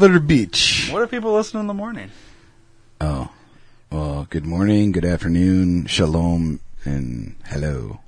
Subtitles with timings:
[0.00, 0.88] Beach.
[0.90, 2.10] What if people listen in the morning?
[3.02, 3.28] Oh,
[3.92, 8.00] well, good morning, good afternoon, shalom, and hello.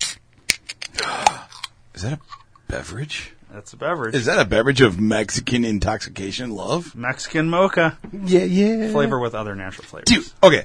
[1.94, 2.20] Is that a
[2.66, 3.34] beverage?
[3.52, 4.14] That's a beverage.
[4.14, 6.96] Is that a beverage of Mexican intoxication love?
[6.96, 8.90] Mexican mocha Yeah, yeah.
[8.90, 10.06] flavor with other natural flavors.
[10.06, 10.64] Dude, okay.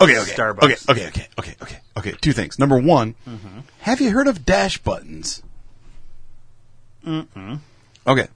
[0.00, 0.32] Okay, okay.
[0.32, 0.90] Starbucks.
[0.90, 2.12] Okay, okay, okay, okay, okay, okay.
[2.20, 2.58] Two things.
[2.58, 3.60] Number one, mm-hmm.
[3.78, 5.44] have you heard of dash buttons?
[7.06, 7.60] Mm-mm.
[8.08, 8.26] Okay.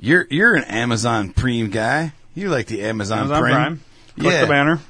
[0.00, 2.12] You're you're an Amazon Prime guy.
[2.34, 3.52] You like the Amazon, Amazon Prime.
[3.52, 3.80] Prime.
[4.18, 4.40] Click yeah.
[4.42, 4.80] the banner.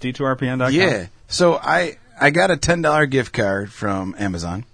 [0.00, 0.72] D2RPN.com.
[0.72, 1.06] Yeah.
[1.28, 4.64] So I I got a ten dollar gift card from Amazon,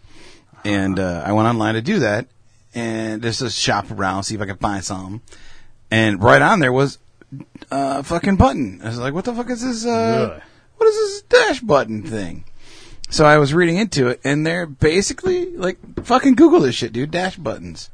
[0.64, 2.26] and uh, I went online to do that,
[2.74, 5.20] and just to shop around, see if I could find something.
[5.90, 6.98] And right on there was
[7.70, 8.80] uh, a fucking button.
[8.82, 9.84] I was like, "What the fuck is this?
[9.84, 10.40] Uh,
[10.76, 12.44] what is this dash button thing?"
[13.08, 17.10] So I was reading into it, and they're basically like, "Fucking Google this shit, dude.
[17.10, 17.90] Dash buttons."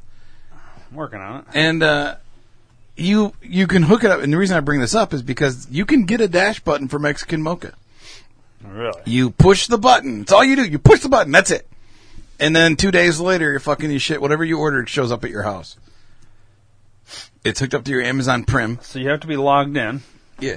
[0.90, 1.44] I'm working on it.
[1.54, 2.16] and uh,
[2.96, 4.20] you you can hook it up.
[4.22, 6.88] And the reason I bring this up is because you can get a dash button
[6.88, 7.72] for Mexican Mocha.
[8.64, 9.00] Really?
[9.04, 10.22] You push the button.
[10.22, 10.64] It's all you do.
[10.64, 11.32] You push the button.
[11.32, 11.66] That's it.
[12.40, 14.20] And then two days later, you're fucking your shit.
[14.20, 15.76] Whatever you ordered shows up at your house.
[17.44, 18.78] It's hooked up to your Amazon Prime.
[18.82, 20.02] So you have to be logged in.
[20.40, 20.56] Yeah.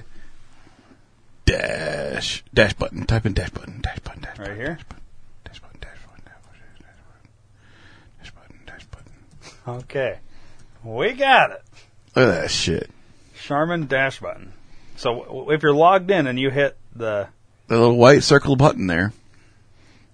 [1.46, 3.06] Dash dash button.
[3.06, 3.82] Type in dash button.
[3.82, 4.22] Dash button.
[4.22, 4.80] Dash Right button, here?
[5.46, 5.80] Dash button.
[5.82, 6.24] Dash button.
[6.26, 6.62] Dash button.
[6.82, 7.30] Dash button.
[8.20, 8.60] Dash button.
[8.66, 9.14] Dash button.
[9.68, 10.18] Okay.
[10.84, 11.62] We got it.
[12.16, 12.90] Look at that shit.
[13.44, 14.54] Charmin dash button.
[14.96, 17.28] So w- if you're logged in and you hit the
[17.68, 19.14] the little white circle button there.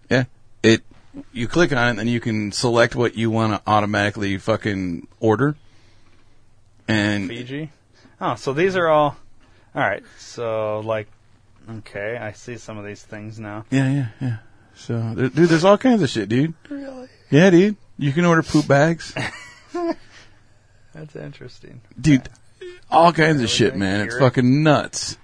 [0.09, 0.25] Yeah.
[0.61, 0.81] It
[1.31, 5.07] you click on it and then you can select what you want to automatically fucking
[5.19, 5.55] order.
[6.87, 7.71] And Fiji.
[8.21, 9.15] Oh, so these are all.
[9.73, 10.03] All right.
[10.19, 11.07] So like,
[11.69, 13.65] okay, I see some of these things now.
[13.71, 14.37] yeah, yeah, yeah.
[14.75, 16.53] So there, dude, there's all kinds of shit, dude.
[16.69, 17.07] Really?
[17.31, 17.77] Yeah, dude.
[17.97, 19.13] You can order poop bags.
[20.93, 21.81] That's interesting.
[21.99, 22.29] dude,
[22.89, 24.01] all kinds of shit, man.
[24.07, 25.17] It's fucking nuts.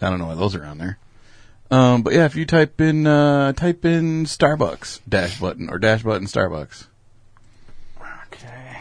[0.00, 0.98] I don't know why those are on there.
[1.70, 6.02] Um, but yeah, if you type in uh, type in Starbucks dash button or dash
[6.02, 6.86] button Starbucks.
[8.26, 8.80] Okay.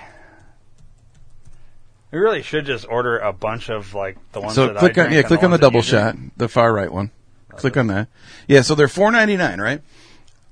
[2.12, 5.02] We really should just order a bunch of like the ones So that click I
[5.02, 6.34] on drink yeah, and click on the ones that double you shot, drink.
[6.38, 7.12] the far right one.
[7.56, 8.08] click on that.
[8.48, 9.82] Yeah, so they're four ninety nine, right?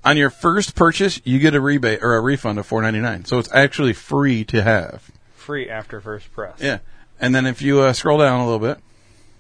[0.06, 3.24] On your first purchase, you get a rebate or a refund of four ninety nine.
[3.26, 5.10] So it's actually free to have.
[5.36, 6.60] Free after first press.
[6.60, 6.80] Yeah,
[7.20, 8.80] and then if you uh, scroll down a little bit,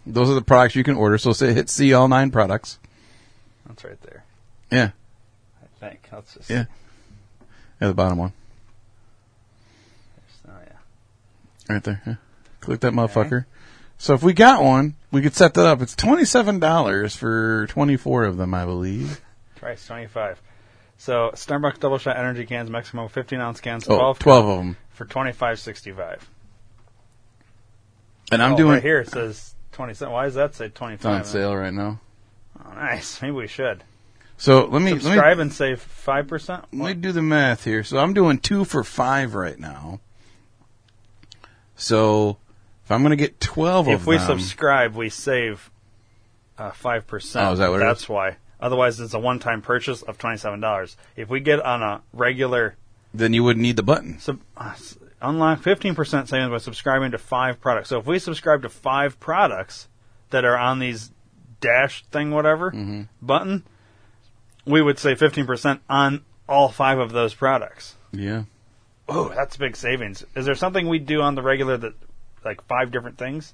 [0.06, 1.18] those are the products you can order.
[1.18, 2.79] So say hit see all nine products.
[3.68, 4.23] That's right there.
[4.72, 4.91] Yeah,
[5.62, 6.07] I think.
[6.12, 6.50] Let's just.
[6.50, 6.66] yeah,
[7.81, 8.34] yeah, the bottom one
[10.47, 11.73] Oh yeah.
[11.73, 12.02] right there.
[12.06, 12.16] Yeah.
[12.62, 13.46] Click that motherfucker.
[13.97, 15.81] So if we got one, we could set that up.
[15.81, 19.22] It's twenty seven dollars for twenty four of them, I believe.
[19.56, 20.41] Price twenty five.
[20.97, 24.77] So Starbucks double shot energy cans, Maximo fifteen ounce cans, Oh, 12, 12 of them.
[24.89, 26.29] for twenty five sixty five.
[28.31, 28.99] And I'm oh, doing right here.
[29.01, 30.13] It says twenty seven.
[30.13, 31.99] Why does that say twenty It's on sale right now.
[32.65, 33.21] Oh, nice.
[33.21, 33.83] Maybe we should
[34.37, 36.65] So let me let me subscribe and save five percent.
[36.71, 37.83] Let me do the math here.
[37.83, 39.99] So I'm doing two for five right now.
[41.75, 42.37] So
[42.85, 45.69] if I'm going to get twelve If we them, subscribe, we save
[46.57, 47.45] uh, five percent.
[47.47, 48.09] Oh, is that what That's is?
[48.09, 48.37] why.
[48.63, 50.96] Otherwise, it's a one-time purchase of twenty-seven dollars.
[51.18, 52.75] If we get on a regular
[53.13, 54.18] then you wouldn't need the button.
[54.19, 57.90] sub, uh, s- unlock fifteen percent savings by subscribing to five products.
[57.90, 59.87] So if we subscribe to five products
[60.32, 61.11] that are on these
[61.59, 63.02] dash thing, whatever Mm-hmm.
[63.22, 63.64] button,
[64.66, 67.96] we would save fifteen percent on all five of those products.
[68.14, 68.43] Yeah.
[69.09, 70.26] Oh, that's big savings.
[70.35, 71.93] Is there something we do on the regular that,
[72.46, 73.53] like five different things?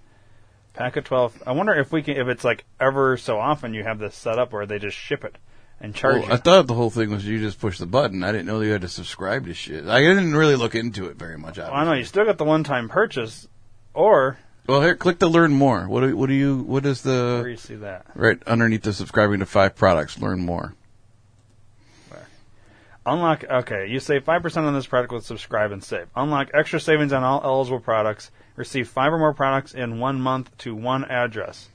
[0.79, 1.43] Pack of twelve.
[1.45, 4.39] I wonder if we can, if it's like ever so often you have this set
[4.39, 5.37] up where they just ship it
[5.81, 8.23] and charge Well, I thought the whole thing was you just push the button.
[8.23, 9.85] I didn't know you had to subscribe to shit.
[9.87, 11.57] I didn't really look into it very much.
[11.57, 13.45] Well, I know you still got the one-time purchase,
[13.93, 15.85] or Well, here, click to learn more.
[15.85, 16.59] What do, what do you?
[16.59, 17.41] What is the?
[17.41, 18.05] where do you see that?
[18.15, 20.17] right underneath the subscribing to five products?
[20.17, 20.75] Learn more.
[23.05, 23.43] Unlock.
[23.43, 26.07] Okay, you save five percent on this product with subscribe and save.
[26.15, 28.31] Unlock extra savings on all eligible products.
[28.59, 31.69] Receive five or more products in one month to one address.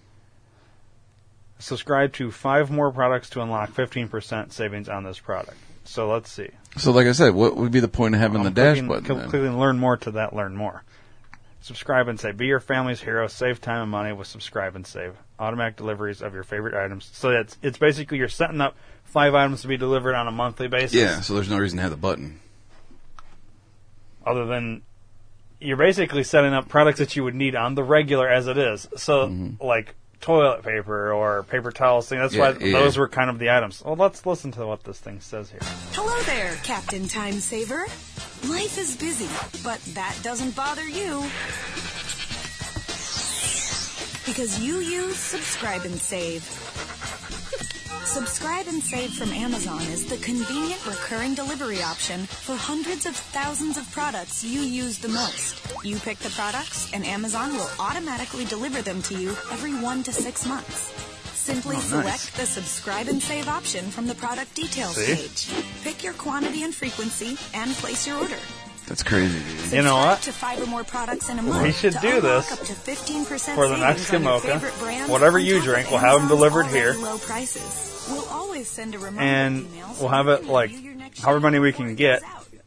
[1.58, 5.56] Subscribe to five more products to unlock fifteen percent savings on this product.
[5.84, 6.50] So let's see.
[6.76, 8.88] So, like I said, what would be the point of having the I'm dash clicking-
[8.88, 9.31] button?
[9.31, 9.58] cl- then?
[9.58, 10.82] Learn more to that learn more.
[11.62, 12.36] Subscribe and save.
[12.36, 13.28] Be your family's hero.
[13.28, 15.14] Save time and money with subscribe and save.
[15.38, 17.08] Automatic deliveries of your favorite items.
[17.14, 20.69] So it's it's basically you're setting up five items to be delivered on a monthly
[20.69, 20.92] basis.
[20.92, 21.22] Yeah.
[21.22, 22.40] So there's no reason to have the button.
[24.26, 24.82] Other than
[25.64, 28.87] you're basically setting up products that you would need on the regular as it is.
[28.96, 32.19] So like toilet paper or paper towels thing.
[32.19, 32.62] That's Mm-hmm.
[32.62, 32.84] Yeah, why yeah.
[32.84, 33.82] those were kind of the items.
[33.84, 35.61] Well, let's listen to what this thing says here.
[35.93, 37.87] Hello there, Captain Time Saver.
[38.49, 39.28] Life is busy,
[39.62, 41.25] but that doesn't bother you.
[44.26, 46.43] Because you use Subscribe and Save.
[48.05, 53.77] Subscribe and Save from Amazon is the convenient recurring delivery option for hundreds of thousands
[53.77, 55.61] of products you use the most.
[55.83, 60.12] You pick the products, and Amazon will automatically deliver them to you every one to
[60.12, 60.93] six months.
[61.35, 61.89] Simply Oh, nice.
[61.89, 65.15] select the Subscribe and Save option from the product details See?
[65.15, 65.49] page.
[65.83, 68.39] Pick your quantity and frequency and place your order.
[68.86, 69.72] That's crazy, dude.
[69.72, 70.22] You know Subscribe what?
[70.22, 73.25] To five or more products in a month We should do this up to 15%
[73.25, 74.58] for the savings Mexican mocha.
[75.10, 76.94] Whatever you drink, we'll have them delivered here.
[76.94, 78.06] Low prices.
[78.10, 80.70] We'll always send a reminder and email we'll have it like
[81.19, 82.22] however many we can get.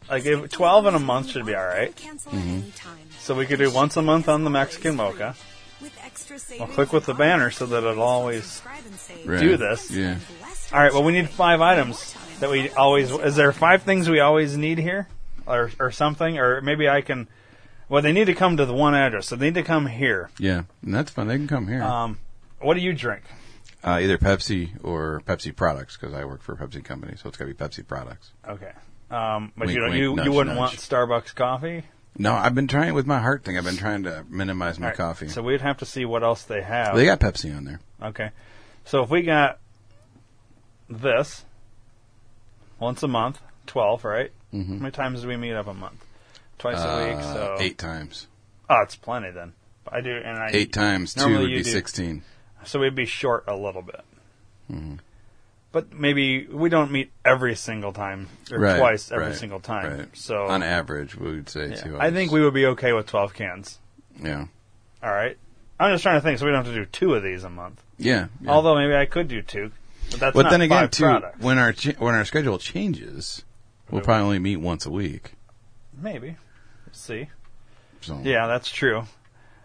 [0.09, 1.95] Like if 12 in a month should be all right.
[1.95, 2.49] Cancel mm-hmm.
[2.49, 2.97] at any time.
[3.19, 5.35] So we could do once a month on the Mexican mocha.
[5.81, 8.45] With extra I'll click with the banner so that it'll always.
[8.45, 9.27] subscribe and save.
[9.27, 9.39] Right.
[9.39, 9.91] do this.
[9.91, 10.17] Yeah.
[10.73, 10.91] All right.
[10.91, 13.11] Well, we need five items that we always.
[13.11, 15.07] Is there five things we always need here,
[15.47, 17.27] or or something, or maybe I can.
[17.89, 20.29] Well, they need to come to the one address, so they need to come here.
[20.37, 21.27] Yeah, and that's fun.
[21.27, 21.81] They can come here.
[21.81, 22.19] Um,
[22.59, 23.23] what do you drink?
[23.83, 27.37] uh, either Pepsi or Pepsi products because I work for a Pepsi company, so it's
[27.37, 28.31] got to be Pepsi products.
[28.47, 28.71] Okay.
[29.09, 30.71] Um, but Wink, you don't, wink, you nudge, you wouldn't nudge.
[30.71, 31.83] want Starbucks coffee.
[32.17, 33.57] No, I've been trying with my heart thing.
[33.57, 35.29] I've been trying to minimize my All right, coffee.
[35.29, 36.95] So we'd have to see what else they have.
[36.95, 37.79] they got Pepsi on there.
[38.01, 38.31] Okay.
[38.83, 39.59] So if we got
[40.89, 41.45] this
[42.79, 44.31] once a month, 12, right?
[44.53, 44.67] Mhm.
[44.67, 46.03] How many times do we meet up a month?
[46.57, 48.27] Twice a week, Uh, so eight times.
[48.69, 49.53] Oh, it's plenty then.
[49.89, 52.23] I do and I Eight times two would be do- sixteen.
[52.65, 54.01] So we'd be short a little bit.
[54.71, 54.99] Mhm.
[55.71, 59.97] But maybe we don't meet every single time or Right, twice every right, single time.
[59.99, 60.07] right.
[60.17, 61.75] So on average, we would say yeah.
[61.81, 61.97] two.
[61.99, 63.79] I think we would be okay with 12 cans.
[64.21, 64.45] Yeah.
[65.03, 65.37] All right.
[65.79, 67.49] I'm just trying to think so we don't have to do two of these a
[67.49, 67.81] month.
[67.97, 68.27] Yeah.
[68.41, 68.49] yeah.
[68.51, 69.71] Although maybe I could do two.
[70.09, 71.39] But that's but not then again, too, products.
[71.41, 73.43] when our ch- when our schedule changes,
[73.91, 75.33] we'll probably only meet once a week.
[75.99, 76.35] Maybe.
[76.85, 77.27] Let's see.
[78.01, 79.03] So Yeah, that's true.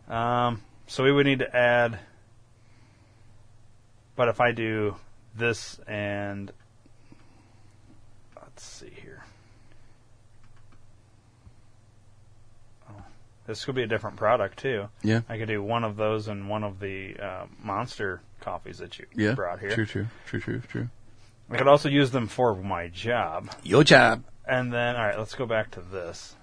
[0.08, 1.98] Um, so we would need to add.
[4.16, 4.96] But if I do
[5.34, 6.52] this and
[8.40, 9.24] let's see here.
[12.90, 13.02] Oh,
[13.46, 14.88] this could be a different product too.
[15.02, 15.22] Yeah.
[15.28, 19.06] I could do one of those and one of the uh, monster coffees that you
[19.14, 19.32] Yeah.
[19.34, 19.70] brought here.
[19.74, 19.86] True.
[19.86, 20.06] True.
[20.26, 20.40] True.
[20.40, 20.60] True.
[20.68, 20.88] True.
[21.50, 23.50] I could also use them for my job.
[23.62, 24.24] Your job.
[24.46, 26.34] And then, all right, let's go back to this.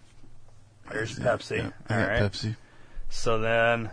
[0.91, 1.57] There's Pepsi.
[1.57, 2.21] Yeah, I all got right.
[2.31, 2.55] Pepsi.
[3.09, 3.89] So then,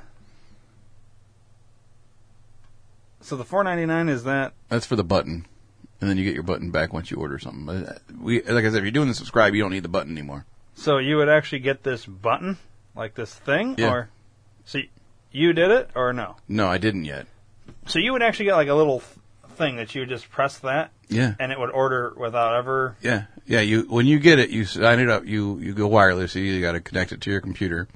[3.20, 5.47] so the four ninety nine is that That's for the button,
[6.00, 7.64] and then you get your button back once you order something.
[7.67, 9.88] But, uh, We like I said, if you're doing the subscribe, you don't need the
[9.88, 10.47] button anymore.
[10.75, 12.59] so you would actually get this button
[12.94, 13.91] like this thing, Yeah.
[13.91, 14.11] or
[14.64, 14.81] so
[15.33, 16.37] you did it or no?
[16.49, 17.26] No, I didn't yet.
[17.87, 19.02] So you would actually get like a little
[19.56, 21.34] thing that you just press that Yeah.
[21.40, 22.96] and it would order without ever.
[23.02, 23.60] Yeah, yeah.
[23.60, 25.25] You when you get it, you sign it up.
[25.26, 26.32] You you go wireless.
[26.32, 27.88] So you got to connect it to your computer,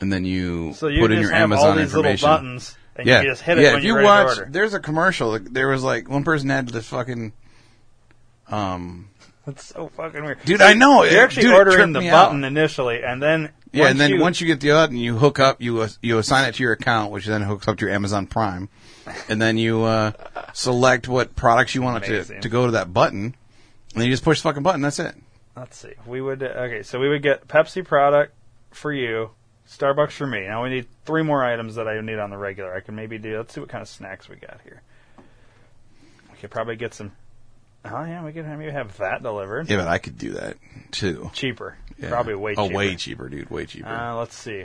[0.00, 2.28] and then you, So you put in your have Amazon all these little information.
[2.28, 3.70] buttons and yeah, you just hit it yeah.
[3.70, 5.38] when if you watch, there's a commercial.
[5.38, 7.32] There was like one person had the fucking,
[8.48, 9.08] um,
[9.46, 11.04] That's so fucking weird, Dude, I know.
[11.04, 12.46] You're actually dude, ordering the button out.
[12.48, 13.84] initially, and then yeah.
[13.84, 15.62] once and then you, once you get the button, you hook up.
[15.62, 18.26] You uh, you assign it to your account, which then hooks up to your Amazon
[18.26, 18.68] Prime,
[19.28, 20.12] and then you uh,
[20.52, 22.40] select what products you want it to Amazing.
[22.42, 23.34] to go to that button, and
[23.94, 24.80] then you just push the fucking button.
[24.80, 25.14] That's it.
[25.56, 25.92] Let's see.
[26.06, 26.82] We would okay.
[26.82, 28.34] So we would get Pepsi product
[28.70, 29.30] for you,
[29.68, 30.46] Starbucks for me.
[30.46, 32.74] Now we need three more items that I need on the regular.
[32.74, 33.36] I can maybe do.
[33.36, 34.82] Let's see what kind of snacks we got here.
[36.30, 37.12] We could probably get some.
[37.84, 39.68] Oh yeah, we could maybe have that delivered.
[39.68, 40.56] Yeah, but I could do that
[40.92, 41.30] too.
[41.34, 42.10] Cheaper, Yeah.
[42.10, 42.76] probably way oh, cheaper.
[42.76, 43.50] way cheaper, dude.
[43.50, 43.88] Way cheaper.
[43.88, 44.64] Uh, let's see.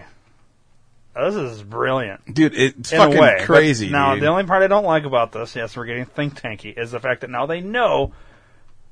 [1.19, 2.33] This is brilliant.
[2.33, 3.37] dude, it's in fucking way.
[3.41, 3.89] Crazy.
[3.89, 4.23] Now, dude.
[4.23, 6.99] the only part I don't like about this, yes, we're getting think tanky, is the
[6.99, 8.13] fact that now they know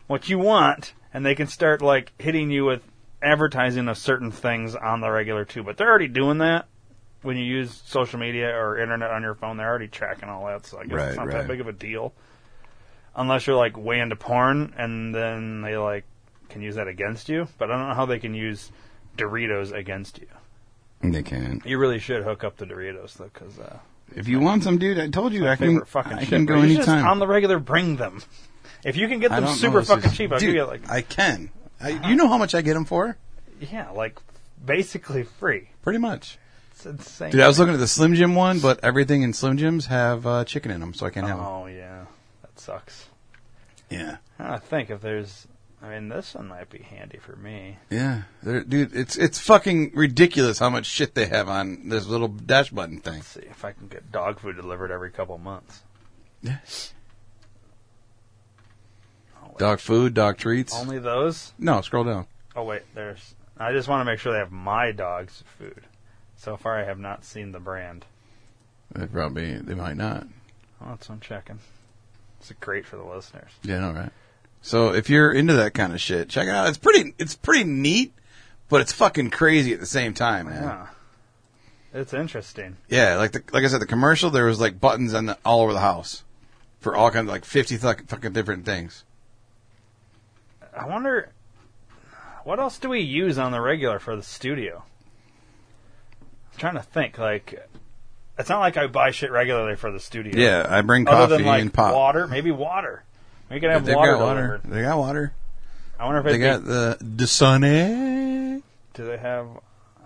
[0.08, 2.82] what you want, and they can start like hitting you with
[3.22, 5.63] advertising of certain things on the regular too.
[5.63, 6.67] But they're already doing that
[7.22, 9.58] when you use social media or internet on your phone.
[9.58, 11.38] They're already tracking all that, so I guess Right, it's not right.
[11.38, 12.13] that big of a deal.
[13.15, 16.03] Unless you're like way into porn, and then they like
[16.50, 17.48] can use that against you.
[17.58, 18.72] But I don't know how they can use
[19.17, 20.27] Doritos against you.
[21.01, 21.61] They can.
[21.65, 23.57] You really should hook up the Doritos though, because.
[23.59, 23.79] Uh,
[24.15, 25.67] If you want some, dude, I told you I can.
[25.69, 27.07] favorite fucking I can go You should just anytime.
[27.11, 28.21] on the regular, bring them.
[28.83, 30.55] If you can get I them don't super this fucking is- cheap, I'll dude, give
[30.55, 31.49] you like I can.
[31.81, 33.17] I, you know how much I get them for?
[33.59, 34.19] yeah, like
[34.63, 35.69] basically free.
[35.81, 36.37] Pretty much.
[36.71, 37.31] It's insane.
[37.31, 40.25] Dude, I was looking at the Slim Jim one, but everything in Slim Jims have
[40.27, 41.45] uh, chicken in them, so I can't have them.
[41.45, 42.05] Oh yeah,
[42.41, 43.07] that sucks.
[43.89, 44.17] Yeah.
[44.39, 45.47] I think if there's,
[45.86, 47.77] I mean, this one might be handy for me.
[47.92, 52.27] Yeah, They're, dude, it's it's fucking ridiculous how much shit they have on this little
[52.27, 53.15] dash button thing.
[53.15, 55.84] Let's see if I can get dog food delivered every couple months.
[56.42, 56.58] Yeah.
[59.38, 59.58] Oh, wait.
[59.60, 60.74] Dog food, dog treats.
[60.74, 61.54] Only those?
[61.60, 62.25] No, scroll down.
[62.56, 65.84] Oh wait, there's I just want to make sure they have my dog's food.
[66.36, 68.06] So far, I have not seen the brand.
[68.96, 70.25] They probably they might not.
[70.82, 71.60] Oh, that's what I'm checking.
[72.39, 73.51] It's great for the listeners.
[73.63, 74.12] Yeah, no, right.
[74.65, 76.67] So if you're into that kind of shit, check it out.
[76.67, 78.13] It's pretty it's pretty neat,
[78.67, 80.63] but it's fucking crazy at the same time, man.
[80.63, 80.88] Yeah.
[81.93, 82.75] It's interesting.
[82.89, 85.62] Yeah, like the like I said, the commercial there was like buttons on the all
[85.62, 86.24] over the house
[86.79, 89.03] for all kinds of like fifty th- fucking different things.
[90.75, 91.31] I wonder
[92.43, 94.84] what else do we use on the regular for the studio?
[96.53, 97.19] I'm trying to think.
[97.19, 97.69] Like,
[98.39, 100.34] it's not like I buy shit regularly for the studio.
[100.36, 101.93] Yeah, I bring Other coffee than like and pop.
[101.93, 103.03] water, maybe water.
[103.49, 104.41] We can have They've water got water.
[104.47, 104.61] delivered.
[104.71, 105.33] They got water.
[105.99, 108.61] I wonder if They got the Dasani.
[108.93, 109.47] do they have.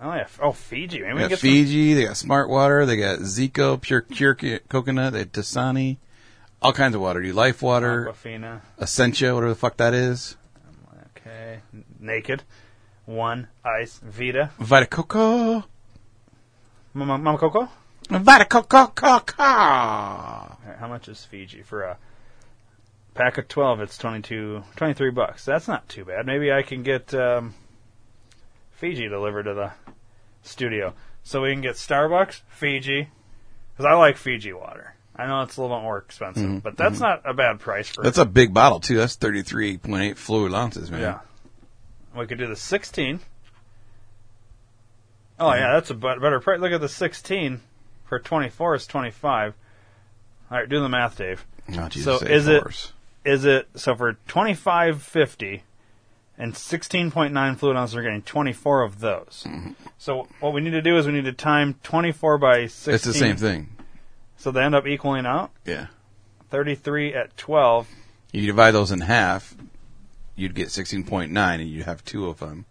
[0.00, 1.00] I only have oh Fiji.
[1.00, 1.94] Maybe we They can got get some Fiji.
[1.94, 2.86] They got Smart Water.
[2.86, 5.12] They got Zico, Pure Cure co- Coconut.
[5.12, 5.96] They got Dasani.
[6.62, 7.20] All kinds of water.
[7.22, 8.60] Do you Life Water, Aquafina.
[8.80, 10.36] Essentia, whatever the fuck that is.
[11.16, 11.60] Okay,
[11.98, 12.42] naked.
[13.06, 14.50] One ice Vita.
[14.58, 15.64] Vita Coco.
[16.94, 17.68] Mama, Mama Coco.
[18.10, 19.42] Vita Coco Coco.
[19.42, 21.96] All right, how much is Fiji for a
[23.14, 23.80] pack of 12?
[23.80, 25.44] It's 22, 23 bucks.
[25.44, 26.26] That's not too bad.
[26.26, 27.54] Maybe I can get um,
[28.72, 29.72] Fiji delivered to the
[30.42, 30.94] studio.
[31.22, 33.08] So we can get Starbucks, Fiji,
[33.72, 34.94] because I like Fiji water.
[35.16, 36.58] I know it's a little bit more expensive, mm-hmm.
[36.58, 37.04] but that's mm-hmm.
[37.04, 38.96] not a bad price for That's a big bottle too.
[38.96, 41.00] That's thirty three point eight fluid ounces, man.
[41.00, 41.18] Yeah.
[42.16, 43.20] We could do the 16.
[45.38, 45.58] Oh, mm-hmm.
[45.58, 46.60] yeah, that's a better price.
[46.60, 47.60] Look at the 16
[48.04, 49.54] for 24 is 25.
[50.50, 51.46] All right, do the math, Dave.
[51.72, 52.92] Oh, Jesus, So is it-.
[53.24, 55.62] Is it so for 25.50
[56.38, 59.44] and 16.9 fluid ounces We're getting 24 of those.
[59.46, 59.72] Mm-hmm.
[59.98, 62.94] So what we need to do is we need to time 24 by 16.
[62.94, 63.68] It's the same thing.
[64.36, 65.50] So they end up equaling out.
[65.66, 65.88] Yeah.
[66.48, 67.86] 33 at 12.
[68.32, 69.54] You divide those in half,
[70.36, 72.64] you'd get sixteen point nine, and you'd have two of them,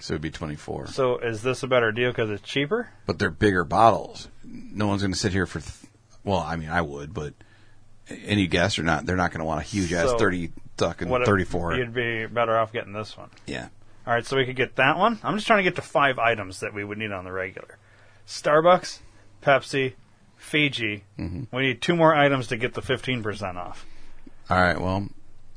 [0.00, 0.86] so it'd be twenty four.
[0.88, 2.90] So is this a better deal because it's cheaper?
[3.06, 4.28] But they're bigger bottles.
[4.44, 5.60] No one's going to sit here for.
[5.60, 5.72] Th-
[6.24, 7.34] well, I mean, I would, but
[8.26, 11.08] any guest or not, they're not going to want a huge ass So, thirty fucking
[11.08, 11.74] What if thirty four.
[11.74, 13.30] You'd be better off getting this one.
[13.46, 13.68] Yeah.
[14.06, 15.20] All right, so we could get that one.
[15.22, 17.78] I'm just trying to get to five items that we would need on the regular:
[18.26, 18.98] Starbucks,
[19.42, 19.92] Pepsi,
[20.36, 21.04] Fiji.
[21.18, 21.56] Mm-hmm.
[21.56, 23.86] We need two more items to get the 15% off.
[24.50, 24.80] All right.
[24.80, 25.08] Well,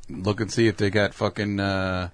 [0.09, 2.09] look and see if they got fucking uh,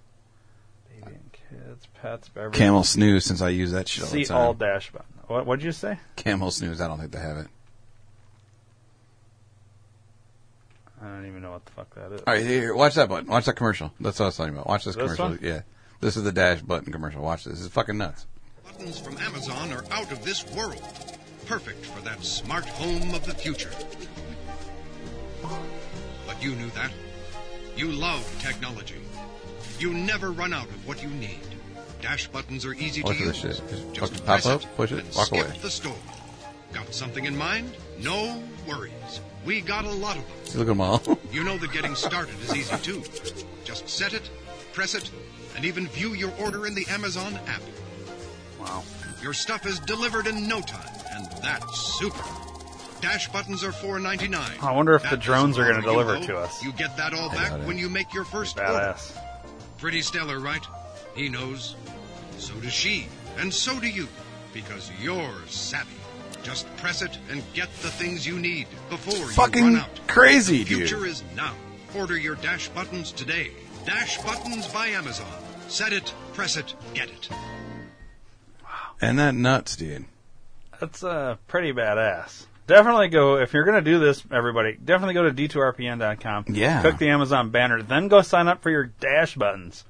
[1.02, 2.30] Baby and kids, pets.
[2.54, 4.38] Camel Snus since I use that shit all the See time.
[4.38, 5.08] all dash button.
[5.28, 6.00] What what'd you say?
[6.16, 6.80] Camel Snus.
[6.80, 7.48] I don't think they have it.
[11.02, 12.22] I don't even know what the fuck that is.
[12.28, 13.28] All right, here, here, watch that button.
[13.28, 13.92] Watch that commercial.
[14.00, 14.68] That's what I was talking about.
[14.68, 15.30] Watch this, This commercial.
[15.30, 15.40] one?
[15.42, 15.62] Yeah,
[16.00, 17.22] this is the dash button commercial.
[17.24, 17.54] Watch this.
[17.54, 18.28] This is fucking nuts.
[18.66, 20.82] Buttons from Amazon are out of this world.
[21.48, 23.72] Perfect for that smart home of the future.
[26.28, 26.92] But you knew that.
[27.76, 28.96] You love technology.
[29.80, 31.40] You never run out of what you need.
[32.02, 33.58] Dash buttons are easy Watch to this use.
[33.58, 33.70] shit.
[33.70, 35.58] Just Just fucking press up, it, push it, and walk skip away.
[35.62, 35.96] the store.
[36.74, 37.72] Got something in mind?
[38.00, 39.22] No worries.
[39.46, 40.60] We got a lot of them.
[40.60, 41.02] Look at them all.
[41.32, 43.04] You know that getting started is easy too.
[43.64, 44.30] Just set it,
[44.74, 45.10] press it,
[45.56, 47.62] and even view your order in the Amazon app.
[48.60, 48.84] Wow.
[49.24, 52.22] Your stuff is delivered in no time, and that's super.
[53.00, 54.62] Dash buttons are $4.99.
[54.62, 56.62] I wonder if That the drones are gonna bother you, deliver to us.
[56.62, 58.96] You get that all back when you make your first order.
[59.78, 60.66] Pretty stellar, right?
[61.16, 61.76] He knows.
[62.38, 63.08] So does she,
[63.38, 64.08] and so do you,
[64.54, 65.96] because you're savvy.
[66.44, 70.00] Just press it and get the things you need before you fucking run out.
[70.08, 70.78] crazy, The dude.
[70.90, 71.54] future is now.
[71.96, 73.52] Order your Dash buttons today.
[73.86, 75.28] Dash buttons by Amazon.
[75.68, 77.30] Set it, press it, get it.
[78.64, 78.70] Wow.
[79.02, 80.06] And that nuts, dude.
[80.80, 82.46] That's uh, pretty badass.
[82.68, 84.78] Definitely go if you're going to do this, everybody.
[84.84, 86.46] Definitely go to d2rpn.com.
[86.50, 86.82] Yeah.
[86.82, 89.84] Click the Amazon banner, then go sign up for your dash buttons,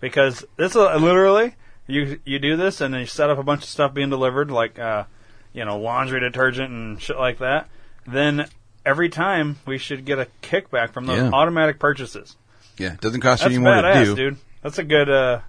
[0.00, 1.54] because this will literally
[1.88, 4.50] you you do this and then you set up a bunch of stuff being delivered,
[4.50, 5.04] like uh,
[5.52, 7.68] you know laundry detergent and shit like that.
[8.06, 8.46] Then
[8.84, 11.30] every time we should get a kickback from those Yeah.
[11.32, 12.36] automatic purchases.
[12.78, 14.14] Yeah, it doesn't cost you That's any more to do.
[14.16, 14.36] dude.
[14.62, 15.40] That's a good, uh,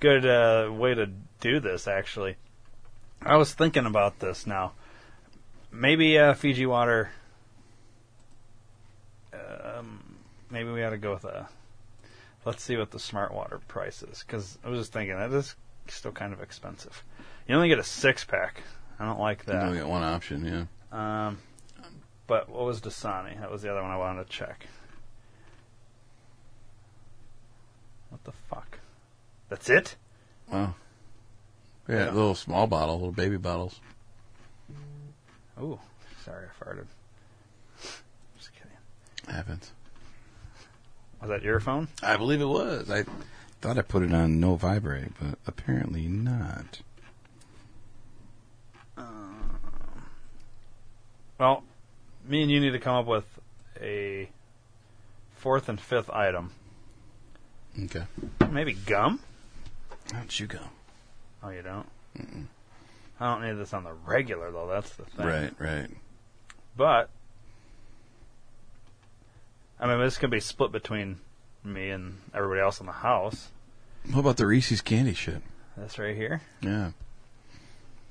[0.00, 1.06] good uh, way to
[1.40, 1.88] do this.
[1.88, 2.36] Actually,
[3.22, 4.72] I was thinking about this now.
[5.72, 7.10] Maybe uh, Fiji water.
[9.32, 10.16] Um,
[10.50, 11.48] maybe we ought to go with a.
[12.44, 15.54] Let's see what the smart water price is, because I was just thinking that is
[15.88, 17.02] still kind of expensive.
[17.46, 18.62] You only get a six pack.
[18.98, 19.54] I don't like that.
[19.54, 20.44] You only got one option.
[20.92, 21.26] Yeah.
[21.26, 21.38] Um,
[22.26, 23.38] but what was Dasani?
[23.40, 24.66] That was the other one I wanted to check.
[28.10, 28.78] What the fuck?
[29.48, 29.96] That's it?
[30.50, 30.74] Wow.
[31.88, 32.10] Yeah, Yeah.
[32.10, 33.80] little small bottle, little baby bottles.
[35.60, 35.78] Ooh,
[36.24, 36.86] sorry, I farted.
[38.36, 39.34] Just kidding.
[39.34, 39.72] Happens.
[41.20, 41.88] Was that your phone?
[42.02, 42.90] I believe it was.
[42.90, 43.04] I
[43.60, 46.80] Thought I put it on no vibrate, but apparently not.
[51.38, 51.62] Well,
[52.26, 53.24] me and you need to come up with
[53.80, 54.28] a
[55.36, 56.52] fourth and fifth item.
[57.84, 58.04] Okay.
[58.50, 59.20] Maybe gum?
[60.12, 60.58] How'd you go?
[61.42, 61.86] Oh, you don't?
[63.20, 64.66] I don't need this on the regular, though.
[64.66, 65.26] That's the thing.
[65.26, 65.88] Right, right.
[66.76, 67.10] But,
[69.78, 71.20] I mean, this can be split between
[71.64, 73.50] me and everybody else in the house.
[74.10, 75.42] What about the Reese's candy shit?
[75.76, 76.40] This right here.
[76.60, 76.92] Yeah.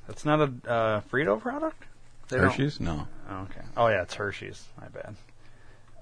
[0.07, 1.83] That's not a uh, Frito product?
[2.29, 2.79] They don't- Hershey's?
[2.79, 3.07] No.
[3.29, 3.61] Oh, okay.
[3.75, 4.65] Oh, yeah, it's Hershey's.
[4.79, 5.15] My bad.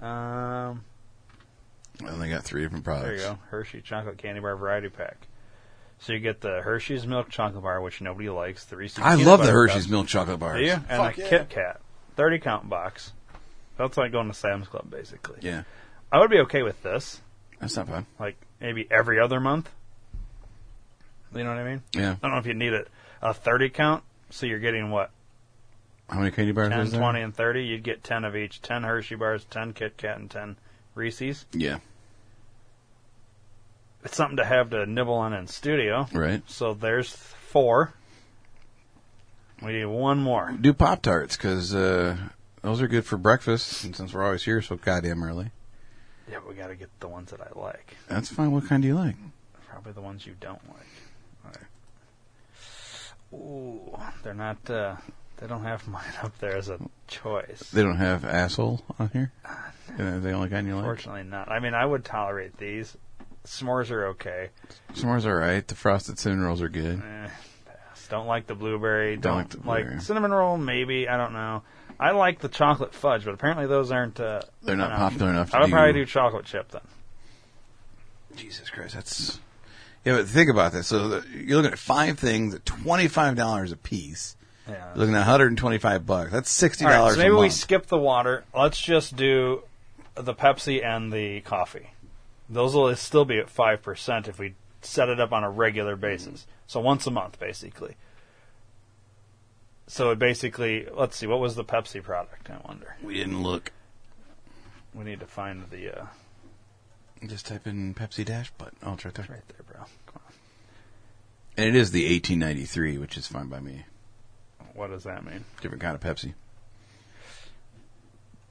[0.02, 0.84] Um,
[2.02, 3.06] Well, they got three different products.
[3.08, 3.40] There you go.
[3.50, 5.28] Hershey chocolate candy bar variety pack.
[6.00, 8.66] So you get the Hershey's milk chocolate bar, which nobody likes.
[8.66, 9.00] The Reese's.
[9.00, 9.92] I peanut love the butter Hershey's cup.
[9.92, 10.60] milk chocolate bars.
[10.60, 10.74] Do you?
[10.74, 11.30] And Fuck a yeah.
[11.30, 11.80] Kit Kat,
[12.18, 13.14] thirty count box.
[13.78, 15.38] That's like going to Sam's Club, basically.
[15.42, 15.64] Yeah.
[16.12, 17.22] I would be okay with this,
[17.60, 18.06] That's not bad.
[18.20, 19.70] like maybe every other month.
[21.34, 21.84] You know what I mean?
[21.94, 22.12] Yeah.
[22.12, 22.86] I don't know if you need a,
[23.22, 25.12] a thirty count, so you're getting what
[26.10, 27.02] How many candy bars 10, was there?
[27.02, 27.66] 20, and thirty.
[27.66, 30.56] You'd get ten of each: ten Hershey bars, ten Kit Kat, and ten
[30.94, 31.46] Reese's.
[31.52, 31.80] Yeah.
[34.04, 36.08] It's something to have to nibble on in studio.
[36.14, 36.44] Right.
[36.48, 37.94] So there's four.
[39.64, 40.52] We need one more.
[40.60, 42.16] Do Pop Tarts because uh,
[42.62, 43.84] those are good for breakfast.
[43.84, 45.50] And since we're always here so goddamn early,
[46.30, 47.96] Yeah, but we got to get the ones that I like.
[48.08, 48.52] that's fine.
[48.52, 49.16] What kind do you like?
[49.68, 51.56] Probably the ones you don't like.
[53.34, 54.70] Ooh, they're not.
[54.70, 54.96] Uh,
[55.38, 57.70] they don't have mine up there as a choice.
[57.74, 59.32] They don't have asshole on here.
[59.98, 60.86] Yeah, the only kind you like.
[60.86, 61.50] Fortunately, not.
[61.52, 62.96] I mean, I would tolerate these.
[63.46, 64.50] S'mores are okay.
[64.94, 65.66] S'mores are right.
[65.68, 67.00] The frosted cinnamon rolls are good.
[67.00, 67.30] Eh,
[67.66, 68.08] pass.
[68.10, 69.18] Don't like the blueberry.
[69.18, 70.00] Don't Don't, like the blueberry.
[70.02, 70.58] cinnamon roll.
[70.58, 71.62] Maybe I don't know.
[72.00, 74.20] I like the chocolate fudge, but apparently those aren't.
[74.20, 75.12] Uh, They're not enough.
[75.12, 76.82] popular enough to I would probably do chocolate chip then.
[78.36, 79.40] Jesus Christ, that's
[80.04, 80.18] yeah.
[80.18, 80.88] But think about this.
[80.88, 84.36] So the, you're looking at five things at twenty five dollars a piece.
[84.68, 84.74] Yeah.
[84.74, 86.32] You're looking at 125 bucks.
[86.32, 88.44] That's sixty All right, dollars so maybe we skip the water.
[88.56, 89.64] Let's just do
[90.16, 91.92] the Pepsi and the coffee.
[92.50, 95.96] Those will still be at five percent if we set it up on a regular
[95.96, 96.48] basis.
[96.68, 97.96] So once a month, basically.
[99.88, 102.50] So it basically, let's see, what was the Pepsi product?
[102.50, 102.96] I wonder.
[103.04, 103.72] we didn't look.
[104.96, 106.06] We need to find the uh,
[107.28, 109.28] Just type in Pepsi dash, but oh, it's right there.
[109.30, 109.86] right there, bro.
[110.08, 110.22] Come
[111.58, 113.86] And it is the 1893, which is fine by me.
[114.76, 115.44] What does that mean?
[115.62, 116.34] Different kind of Pepsi.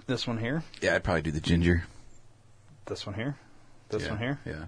[0.07, 0.65] This one here.
[0.83, 1.85] Yeah, I'd probably do the ginger.
[2.87, 3.37] This one here.
[3.91, 4.41] This Yeah, one here.
[4.45, 4.65] Yeah.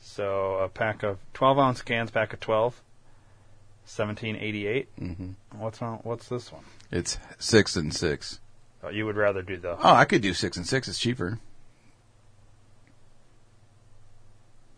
[0.00, 2.80] So a pack of twelve ounce cans, pack of twelve.
[3.84, 4.88] Seventeen eighty eight.
[4.98, 5.98] hmm What's on?
[6.02, 6.64] What's this one?
[6.90, 8.40] It's six and six.
[8.82, 10.88] Oh, you would rather do the Oh, I could do six and six.
[10.88, 11.38] It's cheaper.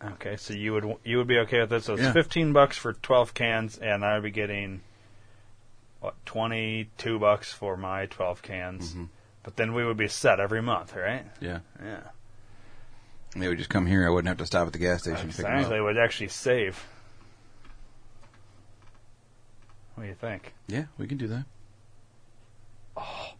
[0.03, 0.35] okay.
[0.37, 1.85] So you would you would be okay with this?
[1.85, 2.13] So it's Yeah.
[2.13, 4.81] fifteen bucks for twelve cans, and I would be getting
[5.99, 8.93] what twenty two bucks for my twelve cans.
[8.93, 9.09] Mhm.
[9.43, 11.25] But then we would be set every month, right?
[11.39, 11.59] Yeah.
[11.83, 12.01] Yeah.
[13.35, 14.05] They would just come here.
[14.05, 15.79] I wouldn't have to stop at the gas station to pick them Exactly.
[15.79, 15.83] up.
[15.85, 16.83] would actually save.
[19.95, 20.53] What do you think?
[20.67, 21.45] Yeah, we can do that.
[22.97, 23.33] Oh,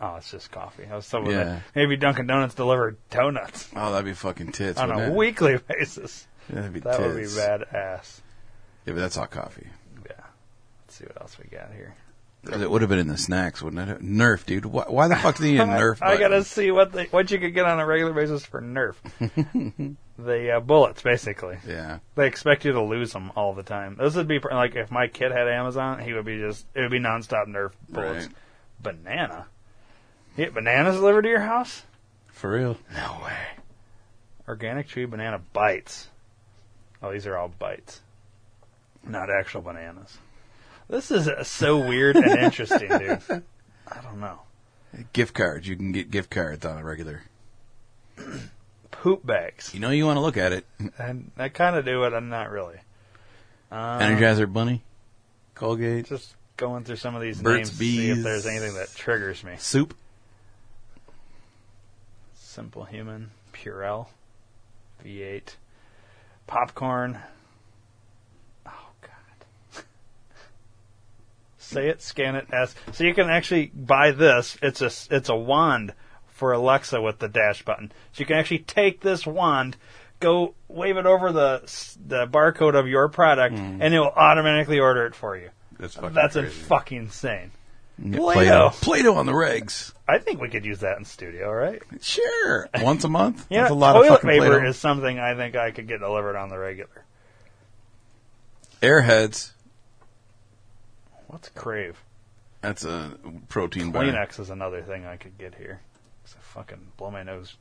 [0.00, 0.86] Oh, it's just coffee.
[0.90, 1.44] I was hoping Yeah.
[1.44, 4.78] that maybe Dunkin' Donuts delivered donuts Oh, that'd be fucking tits.
[4.78, 5.12] on a it?
[5.12, 6.28] weekly basis.
[6.48, 6.96] That'd be tits.
[6.96, 7.36] That would be tits.
[7.36, 8.20] badass.
[8.88, 9.66] Yeah, but that's hot coffee.
[10.06, 10.12] Yeah.
[10.82, 11.94] Let's see what else we got here.
[12.44, 14.00] It would have been in the snacks, wouldn't it?
[14.00, 14.64] Nerf, dude.
[14.64, 15.98] Why, why the fuck do you need a Nerf?
[16.00, 18.94] I gotta see what they, what you could get on a regular basis for Nerf.
[20.18, 21.58] the uh, bullets, basically.
[21.66, 21.98] Yeah.
[22.14, 23.96] They expect you to lose them all the time.
[23.98, 26.80] This would be pr- like if my kid had Amazon, he would be just it
[26.80, 28.26] would be nonstop Nerf bullets.
[28.26, 28.34] Right.
[28.80, 29.46] Banana.
[30.36, 31.82] You get bananas delivered to your house?
[32.28, 32.78] For real.
[32.94, 33.36] No way.
[34.46, 36.08] Organic tree banana bites.
[37.02, 38.00] Oh, these are all bites,
[39.06, 40.18] not actual bananas.
[40.88, 43.20] This is uh, so weird and interesting, dude.
[43.88, 44.40] I don't know.
[45.12, 45.68] Gift cards.
[45.68, 47.22] You can get gift cards on a regular.
[48.90, 50.66] Poop bags, You know you want to look at it.
[50.98, 52.78] and I kind of do it, I'm not really.
[53.70, 54.82] Uh, Energizer Bunny.
[55.54, 56.06] Colgate.
[56.06, 58.24] Just going through some of these Burt's names, to see if Bees.
[58.24, 59.52] there's anything that triggers me.
[59.58, 59.94] Soup.
[62.34, 64.08] Simple Human, Purell,
[65.04, 65.54] V8,
[66.48, 67.18] popcorn.
[68.66, 69.84] Oh God!
[71.68, 72.76] Say it, scan it, ask.
[72.92, 74.56] So you can actually buy this.
[74.62, 75.92] It's a it's a wand
[76.28, 77.92] for Alexa with the dash button.
[78.12, 79.76] So you can actually take this wand,
[80.18, 81.60] go wave it over the
[82.06, 83.82] the barcode of your product, mm-hmm.
[83.82, 85.50] and it will automatically order it for you.
[85.78, 86.48] That's fucking That's crazy.
[86.48, 87.50] fucking insane.
[88.00, 88.70] Play-Doh.
[88.80, 89.92] Play-Doh on the regs.
[90.06, 91.82] I think we could use that in studio, right?
[92.00, 92.68] Sure.
[92.80, 93.46] Once a month.
[93.50, 94.68] Yeah, That's a lot of toilet fucking paper Play-Doh.
[94.68, 97.04] is something I think I could get delivered on the regular.
[98.80, 99.50] Airheads.
[101.28, 102.02] What's Crave?
[102.60, 103.12] That's a
[103.48, 104.02] protein bar.
[104.02, 105.80] Kleenex is another thing I could get here.
[106.24, 107.56] 'Cause I fucking blow my nose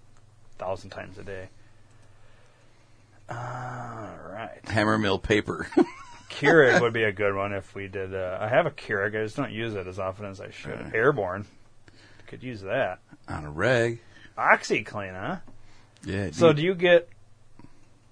[0.56, 1.50] a thousand times a day.
[3.30, 4.64] Alright.
[4.64, 5.68] Hammermill paper.
[6.30, 8.14] Keurig would be a good one if we did.
[8.14, 10.92] Uh, I have a Keurig, I just don't use it as often as I should.
[10.94, 11.46] Airborne.
[12.28, 13.00] Could use that.
[13.28, 14.00] on a reg.
[14.38, 15.38] OxiClean, huh?
[16.04, 16.30] Yeah.
[16.32, 17.10] So do you get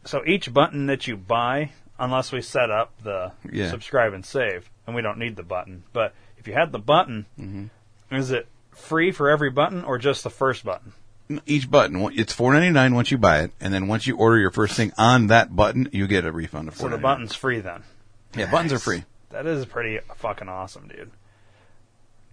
[0.06, 3.70] so each button that you buy, unless we set up the Yeah.
[3.70, 7.26] subscribe and save, and we don't need the button, but if you had the button,
[7.40, 8.16] Mm-hmm.
[8.16, 10.94] is it free for every button or just the first button?
[11.48, 14.38] each button, it's four ninety nine once you buy it, and then once you order
[14.38, 16.90] your first thing on that button, you get a refund of So four.
[16.92, 17.82] the button's free then.
[18.36, 19.06] Yeah, buttons are free.
[19.32, 21.10] That is pretty fucking awesome, dude.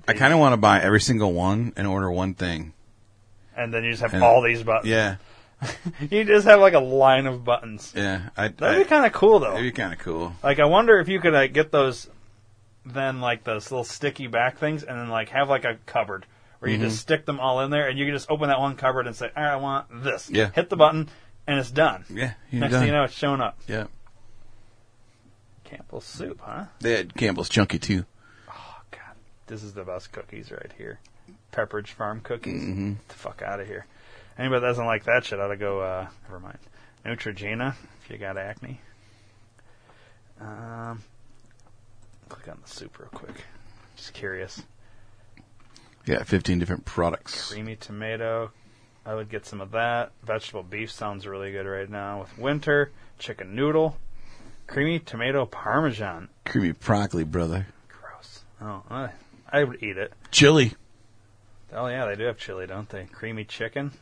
[0.07, 2.75] I kind of want to buy every single one and order one thing.
[3.57, 4.89] And then you just have And- all these buttons.
[4.89, 5.17] Yeah,
[6.11, 7.93] You just have like a line of buttons.
[7.97, 8.31] yeah.
[8.37, 9.51] I, That'd be kind of cool though.
[9.53, 10.33] That'd be kind of cool.
[10.43, 12.09] Like, I wonder if you could like, get those,
[12.85, 16.27] then like those little sticky back things, and then like have like a cupboard
[16.59, 16.87] where you Mm-hmm.
[16.89, 19.15] just stick them all in there, and you can just open that one cupboard and
[19.17, 20.51] say, "All right, I want this." Yeah.
[20.53, 21.09] Hit the button,
[21.47, 22.05] and it's done.
[22.09, 22.81] Yeah, Next done.
[22.81, 23.59] thing you know, it's showing up.
[23.69, 23.87] Yeah,
[25.65, 26.65] Campbell's soup, huh?
[26.81, 28.05] they had Campbell's Chunky too.
[28.49, 30.99] Oh God, this is the best cookies right here.
[31.53, 32.63] Pepperidge Farm cookies.
[32.63, 32.89] Mm-hmm.
[32.93, 33.87] Get the fuck out of here.
[34.39, 35.81] Anybody that doesn't like that shit ought to go.
[35.81, 36.59] uh Never mind.
[37.05, 38.81] Neutrogena, if you got acne.
[40.41, 41.03] Um,
[42.29, 43.45] click on the soup real quick.
[43.97, 44.63] Just curious.
[46.07, 47.51] Yeah, fifteen different products.
[47.51, 48.51] Creamy tomato.
[49.05, 50.13] I would get some of that.
[50.25, 52.91] Vegetable beef sounds really good right now with winter.
[53.19, 53.97] Chicken noodle.
[54.67, 56.29] Creamy tomato parmesan.
[56.45, 57.67] Creamy broccoli, brother.
[57.89, 58.45] Gross.
[58.61, 59.11] Oh, I,
[59.53, 60.13] I would eat it.
[60.31, 60.75] Chili.
[61.73, 63.05] Oh yeah, they do have chili, don't they?
[63.07, 63.93] Creamy chicken.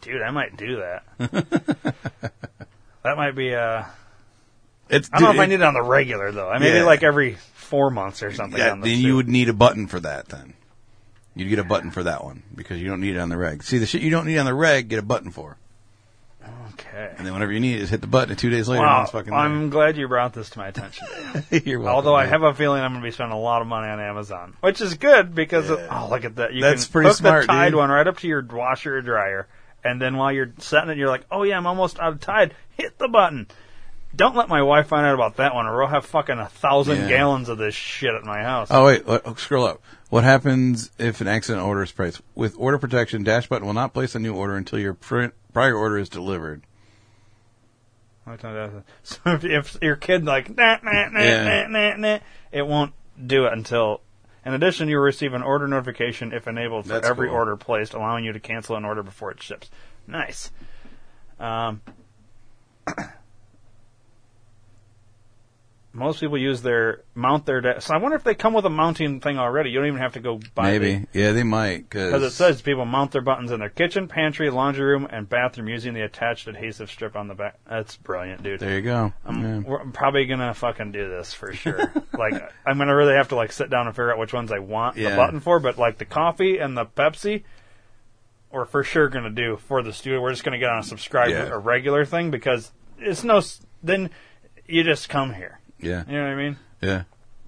[0.00, 1.04] Dude, I might do that.
[3.02, 3.54] that might be.
[3.54, 3.84] Uh,
[4.88, 5.08] It's.
[5.12, 6.48] I don't know if I need it on the regular though.
[6.48, 6.84] I maybe Yeah.
[6.84, 8.58] like every four months or something.
[8.58, 9.06] Yeah, on the then soup.
[9.06, 10.28] you would need a button for that.
[10.28, 10.54] Then
[11.34, 13.62] you'd get a button for that one because you don't need it on the reg.
[13.62, 15.56] See the shit you don't need on the reg, get a button for,
[16.72, 17.12] Okay.
[17.18, 18.30] and then whenever you need it, just hit the button.
[18.30, 19.32] And two days later, Wow, it's fucking.
[19.32, 21.06] I'm glad you brought this to my attention.
[21.50, 23.68] You're welcome, Although I have a feeling I'm going to be spending a lot of
[23.68, 26.54] money on Amazon, which is good because of, oh look at that!
[26.54, 27.74] You That's can pretty hook smart, the Tide dude.
[27.76, 29.46] one right up to your washer or dryer,
[29.84, 32.54] and then while you're setting it, you're like, oh yeah, I'm almost out of Tide.
[32.76, 33.46] Hit the button.
[34.16, 36.96] Don't let my wife find out about that one, or we'll have fucking a thousand
[37.02, 37.08] Yeah.
[37.08, 38.68] gallons of this shit at my house.
[38.70, 39.82] Oh wait, let- oh, scroll up.
[40.08, 42.22] What happens if an accident order is placed?
[42.34, 45.76] With order protection, Dash Button will not place a new order until your pr- prior
[45.76, 46.62] order is delivered.
[49.02, 51.66] So if, if your kid like nah, nah, nah, Yeah.
[51.66, 52.18] nah, nah, nah,
[52.52, 52.92] it won't
[53.24, 54.00] do it until.
[54.44, 57.36] In addition, you'll receive an order notification if enabled for That's every cool.
[57.36, 59.70] order placed, allowing you to cancel an order before it ships.
[60.06, 60.50] Nice.
[61.38, 61.82] Um,
[65.92, 67.60] most people use their mount their.
[67.60, 69.70] Da- so I wonder if they come with a mounting thing already.
[69.70, 72.60] You don't even have to go buy the- Maybe, yeah, they might because it says
[72.62, 76.46] people mount their buttons in their kitchen, pantry, laundry room, and bathroom using the attached
[76.46, 77.56] adhesive strip on the back.
[77.68, 78.60] That's brilliant, dude.
[78.60, 79.12] There you go.
[79.24, 79.58] I'm, Yeah.
[79.60, 81.92] we're, I'm probably gonna fucking do this for sure.
[82.18, 82.34] like,
[82.66, 84.96] I'm gonna really have to like sit down and figure out which ones I want
[84.96, 85.58] the button for.
[85.58, 87.44] But like the coffee and the Pepsi,
[88.52, 90.20] we're for sure gonna do for the studio.
[90.20, 91.46] We're just gonna get on a subscribe Yeah.
[91.46, 93.40] a regular thing because it's no.
[93.82, 94.10] Then
[94.66, 95.60] you just come here.
[95.80, 96.56] Yeah, You know what I mean?
[96.80, 97.02] yeah.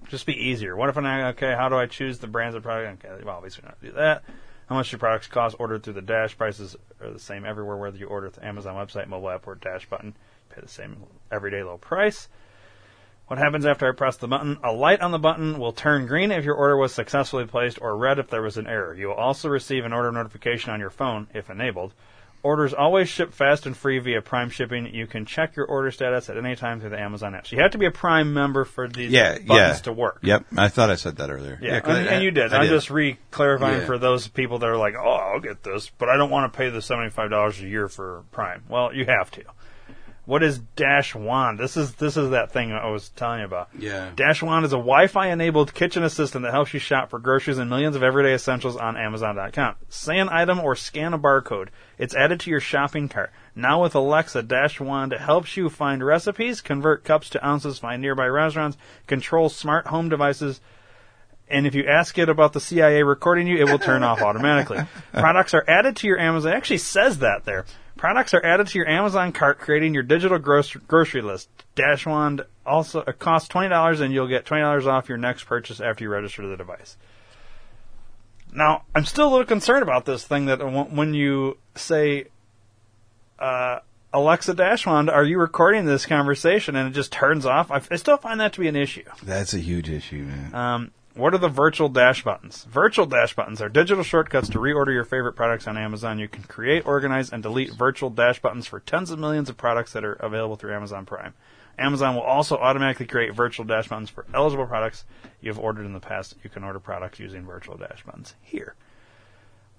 [0.09, 0.75] just be easier.
[0.75, 1.53] What if I'm not, okay?
[1.53, 3.05] How do I choose the brands of product?
[3.05, 4.23] Okay, well, obviously not do that.
[4.67, 6.37] How much your products cost ordered through the Dash?
[6.37, 9.85] Prices are the same everywhere, whether you order through Amazon website, mobile app, or Dash
[9.89, 10.15] button.
[10.49, 10.97] Pay the same
[11.31, 12.29] everyday low price.
[13.27, 14.57] What happens after I press the button?
[14.63, 17.95] A light on the button will turn green if your order was successfully placed, or
[17.95, 18.93] red if there was an error.
[18.93, 21.93] You will also receive an order notification on your phone if enabled.
[22.43, 24.93] Orders always ship fast and free via Prime shipping.
[24.93, 27.45] You can check your order status at any time through the Amazon app.
[27.45, 29.73] So you have to be a Prime member for these Yeah, buttons yeah.
[29.83, 30.19] to work.
[30.23, 31.59] Yep, I thought I said that earlier.
[31.61, 32.51] Yeah, and, I- and you did.
[32.53, 33.85] I I'm just re-clarifying Yeah.
[33.85, 36.57] for those people that are like, "Oh, I'll get this, but I don't want to
[36.57, 39.43] pay the seventy-five dollars a year for Prime." Well, you have to.
[40.25, 41.57] What is Dash Wand?
[41.57, 43.69] This is this is that thing I was telling you about.
[43.77, 44.11] Yeah.
[44.15, 47.69] Dash Wand is a Wi-Fi enabled kitchen assistant that helps you shop for groceries and
[47.69, 49.75] millions of everyday essentials on Amazon.com.
[49.89, 51.69] Say an item or scan a barcode.
[51.97, 53.31] It's added to your shopping cart.
[53.55, 58.27] Now with Alexa, Dash Wand helps you find recipes, convert cups to ounces, find nearby
[58.27, 60.61] restaurants, control smart home devices,
[61.51, 64.79] and if you ask it about the CIA recording you, it will turn off automatically.
[65.11, 66.53] Products are added to your Amazon.
[66.53, 67.65] It actually says that there.
[68.01, 71.49] Products are added to your Amazon cart, creating your digital gross- grocery list.
[71.75, 75.79] Dashwand also it costs twenty dollars, and you'll get twenty dollars off your next purchase
[75.79, 76.97] after you register the device.
[78.51, 82.25] Now, I'm still a little concerned about this thing that when you say,
[83.37, 86.75] uh, Alexa Dashwand, are you recording this conversation?
[86.75, 87.69] And it just turns off.
[87.69, 89.05] I, I still find that to be an issue.
[89.21, 90.55] That's a huge issue, man.
[90.55, 92.65] Um, what are the virtual dash buttons?
[92.69, 96.19] Virtual dash buttons are digital shortcuts to reorder your favorite products on Amazon.
[96.19, 99.93] You can create, organize, and delete virtual dash buttons for tens of millions of products
[99.93, 101.33] that are available through Amazon Prime.
[101.77, 105.03] Amazon will also automatically create virtual dash buttons for eligible products
[105.41, 106.35] you have ordered in the past.
[106.43, 108.75] You can order products using virtual dash buttons here.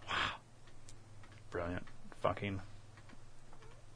[0.08, 0.16] Wow.
[1.50, 1.86] Brilliant.
[2.20, 2.60] Fucking.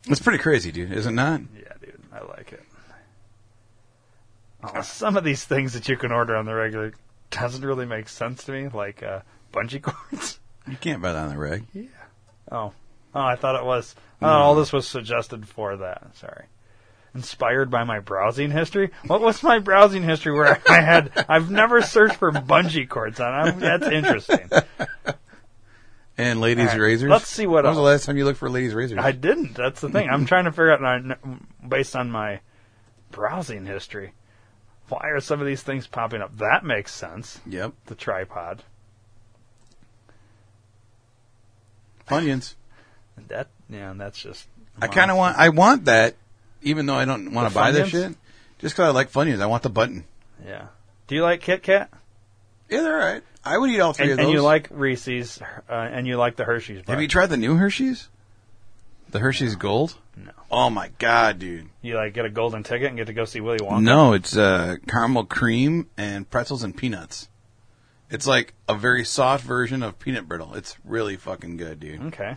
[0.09, 1.41] It's pretty crazy, dude, is it not?
[1.55, 2.01] Yeah, dude.
[2.13, 2.63] I like it.
[4.63, 6.93] Oh, some of these things that you can order on the regular
[7.41, 9.21] doesn't really make sense to me, like uh,
[9.53, 10.41] bungee cords.
[10.69, 11.65] You can't buy that on the reg.
[11.73, 11.85] Yeah.
[12.51, 12.73] Oh.
[13.15, 13.95] Oh, I thought it was.
[14.21, 16.17] Oh, all this was suggested for that.
[16.17, 16.47] Sorry.
[17.15, 18.91] Inspired by my browsing history.
[19.07, 21.25] What was my browsing history where I had?
[21.29, 23.33] I've never searched for bungee cords on.
[23.33, 24.51] I'm, that's interesting.
[26.19, 27.11] And ladies' All right, razors.
[27.11, 27.87] let's see what When was the else.
[28.01, 28.99] last time you looked for ladies' razors?
[29.01, 29.55] I didn't.
[29.55, 30.09] That's the thing.
[30.09, 32.41] I'm trying to figure out, and I- based on my
[33.11, 34.15] browsing history,
[34.89, 36.37] why are some of these things popping up?
[36.39, 37.41] That makes sense.
[37.47, 37.73] Yep.
[37.87, 38.63] The tripod.
[42.09, 42.55] Funyuns.
[43.29, 44.47] That yeah, and that's just.
[44.81, 45.37] I kind of want.
[45.39, 46.15] I want that,
[46.63, 48.15] even though I don't want to buy this shit.
[48.59, 50.05] Just because I like Funyuns, I want the button.
[50.45, 50.67] Yeah.
[51.09, 51.91] Do you like Kit Kat?
[52.71, 53.23] Yeah, they're all right.
[53.45, 54.25] I would eat all three And, of those.
[54.27, 56.95] and you like Reese's, uh, and you like the Hershey's bar.
[56.97, 58.09] Have you tried the new Hershey's?
[59.17, 59.97] The Hershey's Gold?
[60.15, 60.31] No.
[60.51, 61.71] Oh my god, dude!
[61.81, 63.81] You like get a golden ticket and get to go see Willy Wonka?
[63.83, 67.31] No, it's uh, caramel cream and pretzels and peanuts.
[68.11, 70.53] It's like a very soft version of peanut brittle.
[70.55, 72.03] It's really fucking good, dude.
[72.09, 72.37] Okay.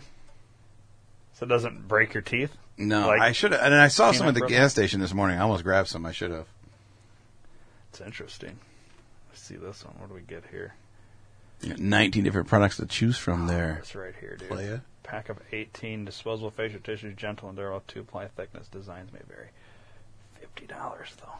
[1.34, 2.56] So it doesn't break your teeth?
[2.78, 3.60] No, Like I should have.
[3.60, 4.56] And I saw some at the brittle?
[4.56, 5.36] gas station this morning.
[5.36, 6.06] I almost grabbed some.
[6.06, 6.46] I should have.
[7.90, 8.58] It's interesting.
[9.28, 9.96] Let's see this one.
[9.98, 10.72] What do we get here?
[11.62, 13.76] 19 different products to choose from there.
[13.80, 14.48] It's right here, dude.
[14.48, 14.80] Playa.
[15.02, 18.68] Pack of 18 disposable facial tissues, gentle and durable, two ply thickness.
[18.68, 19.48] Designs may vary.
[20.56, 21.38] $50 though.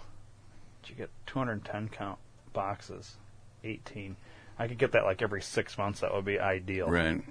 [0.83, 2.18] Did you get 210 count
[2.53, 3.16] boxes?
[3.64, 4.16] 18.
[4.59, 6.01] I could get that like every six months.
[6.01, 6.88] That would be ideal.
[6.88, 7.23] Right.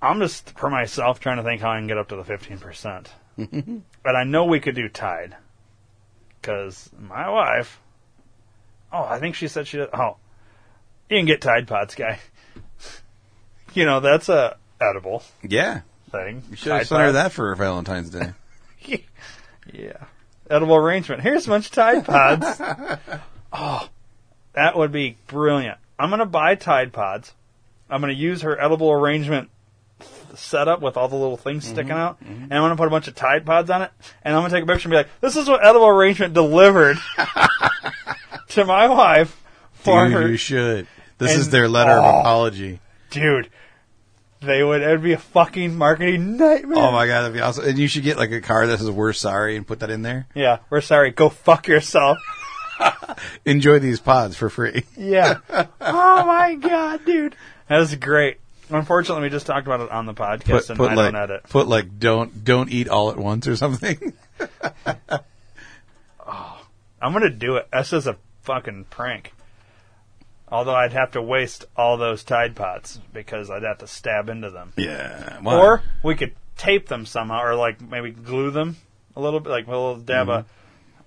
[0.00, 3.06] I'm just for myself trying to think how I can get up to the 15%.
[4.02, 5.36] but I know we could do Tide.
[6.40, 7.80] Because my wife,
[8.92, 9.88] oh, I think she said she did.
[9.92, 10.16] Oh,
[11.10, 12.20] you can get Tide Pods, guy.
[13.78, 15.82] You know, that's a edible Yeah.
[16.10, 16.42] thing.
[16.50, 18.32] You should have sent her that for Valentine's Day.
[19.72, 20.04] yeah.
[20.50, 21.22] Edible arrangement.
[21.22, 22.60] Here's a bunch of Tide Pods.
[23.52, 23.88] oh,
[24.54, 25.78] that would be brilliant.
[25.96, 27.32] I'm going to buy Tide Pods.
[27.88, 29.48] I'm going to use her edible arrangement
[30.34, 31.74] setup with all the little things mm-hmm.
[31.74, 32.44] sticking out, mm-hmm.
[32.44, 34.50] and I'm going to put a bunch of Tide Pods on it, and I'm going
[34.50, 36.98] to take a picture and be like, "This is what edible arrangement delivered
[38.48, 39.40] to my wife
[39.72, 40.86] for Dude, her." you should.
[41.18, 42.20] This And- is their letter of oh.
[42.20, 42.80] apology.
[43.10, 43.48] Dude,
[44.40, 44.82] they would.
[44.82, 46.78] It'd be a fucking marketing nightmare.
[46.78, 47.66] Oh my god, that'd be awesome.
[47.68, 50.02] And you should get like a car that says "We're sorry" and put that in
[50.02, 50.26] there.
[50.34, 51.10] Yeah, we're sorry.
[51.10, 52.18] Go fuck yourself.
[53.44, 54.84] Enjoy these pods for free.
[54.96, 55.38] Yeah.
[55.80, 57.34] oh my god, dude.
[57.68, 58.38] That was great.
[58.70, 61.22] Unfortunately, we just talked about it on the podcast, Put, and put I like don't
[61.22, 61.42] edit.
[61.44, 64.12] put like don't don't eat all at once or something.
[66.30, 66.60] Oh,
[67.00, 67.68] I'm gonna do it.
[67.72, 69.32] That's just a fucking prank.
[70.50, 74.50] Although I'd have to waste all those Tide Pods because I'd have to stab into
[74.50, 74.72] them.
[74.76, 75.40] yeah.
[75.44, 78.76] Or we could tape them somehow, or like maybe glue them
[79.14, 80.46] a little bit, like a little dab of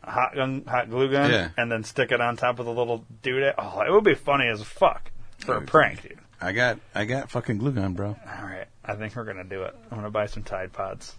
[0.04, 1.34] hot gun, hot glue gun, Mm-hmm.
[1.34, 1.49] Yeah.
[1.58, 3.54] and then stick it on top of the little dude.
[3.58, 6.19] Oh, it would be funny as fuck for a prank, dude.
[6.39, 8.10] I got I got fucking glue gun, bro.
[8.10, 9.75] All right, I think we're gonna do it.
[9.91, 11.15] I'm gonna buy some Tide Pods.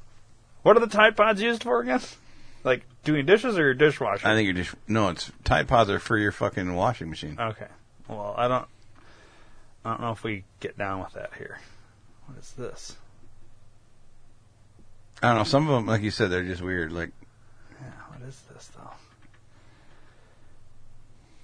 [0.63, 2.01] What are the Tide Pods used for again?
[2.65, 4.27] Like doing dishes or your dishwasher?
[4.27, 5.09] I think you're just no.
[5.09, 7.37] It's Tide Pods are for your fucking washing machine.
[7.39, 7.67] Okay.
[8.09, 8.67] Well, I don't.
[9.85, 11.59] I don't know if we get down with that here.
[12.27, 12.97] What is this?
[15.23, 15.45] I don't know.
[15.45, 16.93] Some of them, like you said, they're just weird.
[16.93, 17.11] Like
[17.81, 17.87] Yeah,
[18.17, 18.91] what is this though?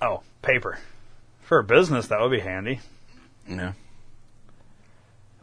[0.01, 0.79] Oh, paper.
[1.43, 2.81] For a business, that would be handy.
[3.49, 3.73] Yeah.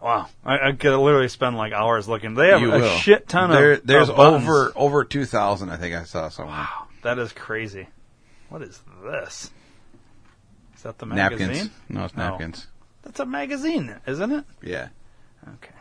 [0.01, 2.35] Wow, I, I could literally spend like hours looking.
[2.35, 2.97] They have you a will.
[2.97, 3.87] shit ton There, of.
[3.87, 4.43] There's of buttons.
[4.43, 5.71] over over two thousand.
[5.71, 6.55] I think I saw somewhere.
[6.55, 7.87] Wow, that is crazy.
[8.49, 9.49] What is this?
[10.85, 11.47] That the magazine?
[11.47, 11.69] Napkins.
[11.89, 12.29] No, it's No.
[12.29, 12.67] napkins.
[13.01, 14.45] That's a magazine, isn't it?
[14.61, 14.89] Yeah.
[15.55, 15.73] Okay.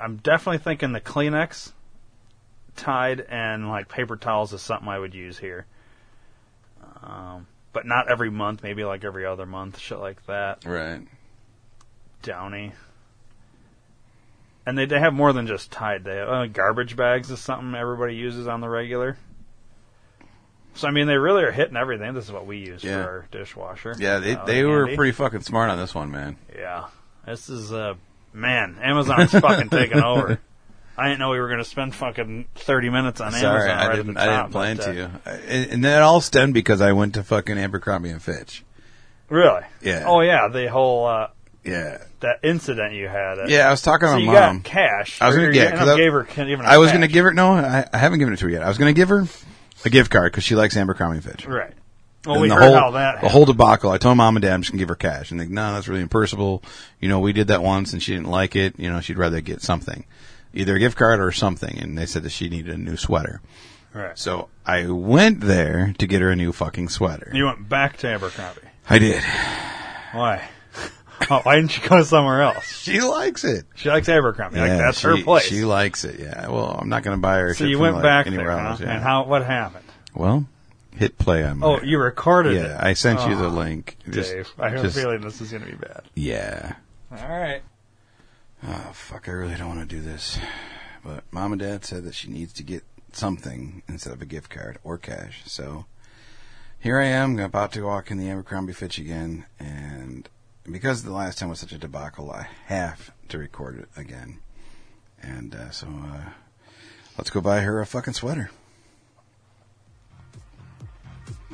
[0.00, 1.72] I'm definitely thinking the Kleenex,
[2.74, 5.66] Tide, and like paper towels is something I would use here.
[7.02, 8.62] Um, but not every month.
[8.62, 10.64] Maybe like every other month, shit like that.
[10.64, 11.02] Right.
[12.22, 12.72] Downy.
[14.64, 16.04] And they, they have more than just Tide.
[16.04, 19.18] They have uh, garbage bags is something everybody uses on the regular.
[20.74, 22.14] So I mean, they really are hitting everything.
[22.14, 23.02] This is what we use Yeah.
[23.04, 23.94] for our dishwasher.
[23.98, 24.96] Yeah, they Uh, they were handy.
[24.96, 26.36] pretty fucking smart on this one, man.
[26.56, 26.84] Yeah,
[27.26, 27.94] this is uh,
[28.32, 30.38] man, Amazon's fucking taking over.
[30.98, 33.86] I didn't know we were going to spend fucking thirty minutes on Sorry, Amazon I
[33.88, 34.16] right didn't.
[34.16, 35.10] at the I didn't plan but, uh, to.
[35.26, 38.64] I- And, and that all stemmed because I went to fucking Abercrombie and Fitch.
[39.28, 39.62] Really?
[39.80, 40.04] Yeah.
[40.06, 41.28] Oh yeah, the whole uh,
[41.64, 43.38] Yeah, that incident you had.
[43.40, 43.66] At, yeah.
[43.66, 44.56] I was talking to So my you mom.
[44.58, 45.20] got cash.
[45.20, 46.26] I was gonna you yeah, ended 'cause up I- gave her
[46.64, 47.52] I was going to give her no.
[47.54, 48.62] I, I haven't given it to her yet.
[48.62, 49.24] I was going to give her
[49.84, 51.46] a gift card because she likes Abercrombie and Fitch.
[51.46, 51.72] right.
[52.26, 53.90] Well, And we the heard whole, how that the whole debacle.
[53.90, 55.74] I told mom and dad I'm just gonna give her cash, and they like no,
[55.74, 56.62] that's really impersonable.
[56.98, 58.78] You know, we did that once, and she didn't like it.
[58.78, 60.04] You know, she'd rather get something,
[60.54, 61.78] either a gift card or something.
[61.78, 63.42] And they said that she needed a new sweater.
[63.92, 64.18] right.
[64.18, 67.30] So I went there to get her a new fucking sweater.
[67.34, 68.60] You went back to Abercrombie.
[68.88, 69.22] I did.
[70.12, 70.48] Why?
[71.30, 72.64] Oh, why didn't you go somewhere else?
[72.82, 73.64] She likes it.
[73.74, 74.58] She likes Abercrombie.
[74.58, 75.44] like that's she, her place.
[75.44, 76.20] She likes it.
[76.20, 76.48] Yeah.
[76.48, 77.54] Well, I'm not gonna buy her.
[77.54, 78.76] so you went back anywhere there, huh?
[78.80, 78.94] Yeah.
[78.94, 79.24] and how?
[79.24, 79.84] What happened?
[80.14, 80.46] Well,
[80.96, 81.62] hit play on.
[81.62, 82.62] Oh, you recorded it.
[82.68, 83.96] Yeah, I sent you the Oh, link.
[84.08, 86.02] Just- Dave, I have just- a feeling this is going to be bad.
[86.14, 86.74] Yeah.
[87.10, 87.62] All right.
[88.66, 89.28] Oh fuck!
[89.28, 90.38] I really don't want to do this,
[91.04, 94.50] but mom and dad said that she needs to get something instead of a gift
[94.50, 95.42] card or cash.
[95.44, 95.84] So
[96.78, 100.28] here I am, about to walk in the Abercrombie Fitch again, and
[100.70, 104.40] because the last time was such a debacle, I have to record it again.
[105.22, 106.30] And uh, so uh,
[107.16, 108.50] let's go buy her a fucking sweater.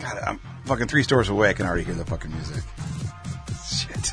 [0.01, 1.51] God, I'm fucking three stores away.
[1.51, 2.64] I can already hear the fucking music.
[3.68, 4.12] Shit.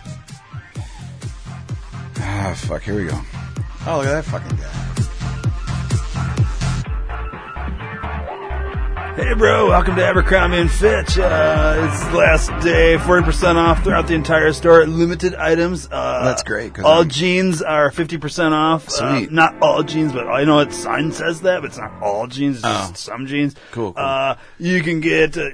[2.19, 2.83] Ah, fuck.
[2.83, 3.19] Here we go.
[3.85, 5.06] Oh, look at that fucking guy.
[9.17, 11.17] Hey, bro, welcome to Abercrombie and Fitch.
[11.17, 14.85] Uh, it's the last day, 40% off throughout the entire store.
[14.85, 15.87] Limited items.
[15.91, 16.77] Uh, That's great.
[16.79, 18.87] All I'm- jeans are 50% off.
[18.91, 19.29] Sweet.
[19.29, 22.27] Uh, not all jeans, but I know it sign says that, but it's not all
[22.27, 22.57] jeans.
[22.57, 22.89] It's Oh.
[22.91, 23.55] just some jeans.
[23.71, 24.03] Cool, cool.
[24.05, 25.45] Uh, you can get uh,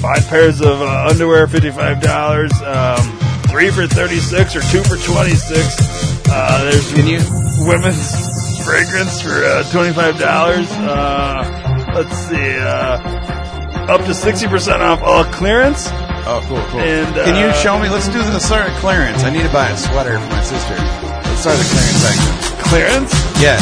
[0.00, 2.52] five pairs of uh, underwear, $55.
[2.62, 7.18] Um, three for 36 or two for 26 Uh, there's Can you?
[7.66, 10.70] women's fragrance for uh, twenty-five dollars.
[10.70, 11.61] Uh,
[11.94, 12.98] let's see, uh,
[13.88, 15.88] up to sixty percent off all clearance.
[16.24, 16.80] Oh, cool, cool.
[16.80, 17.90] And, Can you uh, show me?
[17.90, 19.24] Let's do the start of clearance.
[19.24, 20.78] I need to buy a sweater for my sister.
[20.78, 22.30] Let's start the clearance section.
[22.70, 23.12] Clearance?
[23.42, 23.58] Yeah.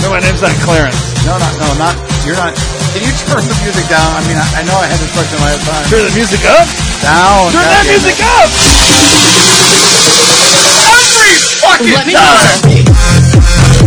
[0.00, 0.96] No, my name's not Clarence.
[1.22, 1.94] No, not, no, not.
[2.26, 2.56] You're not.
[2.96, 4.08] Can you turn the music down?
[4.18, 5.84] I mean, I, I know I had this question last time.
[5.86, 6.66] Turn the music up.
[7.04, 7.52] Down.
[7.54, 8.26] Turn that goddamn music it.
[8.26, 8.50] up.
[10.90, 12.82] Every fucking Let me time.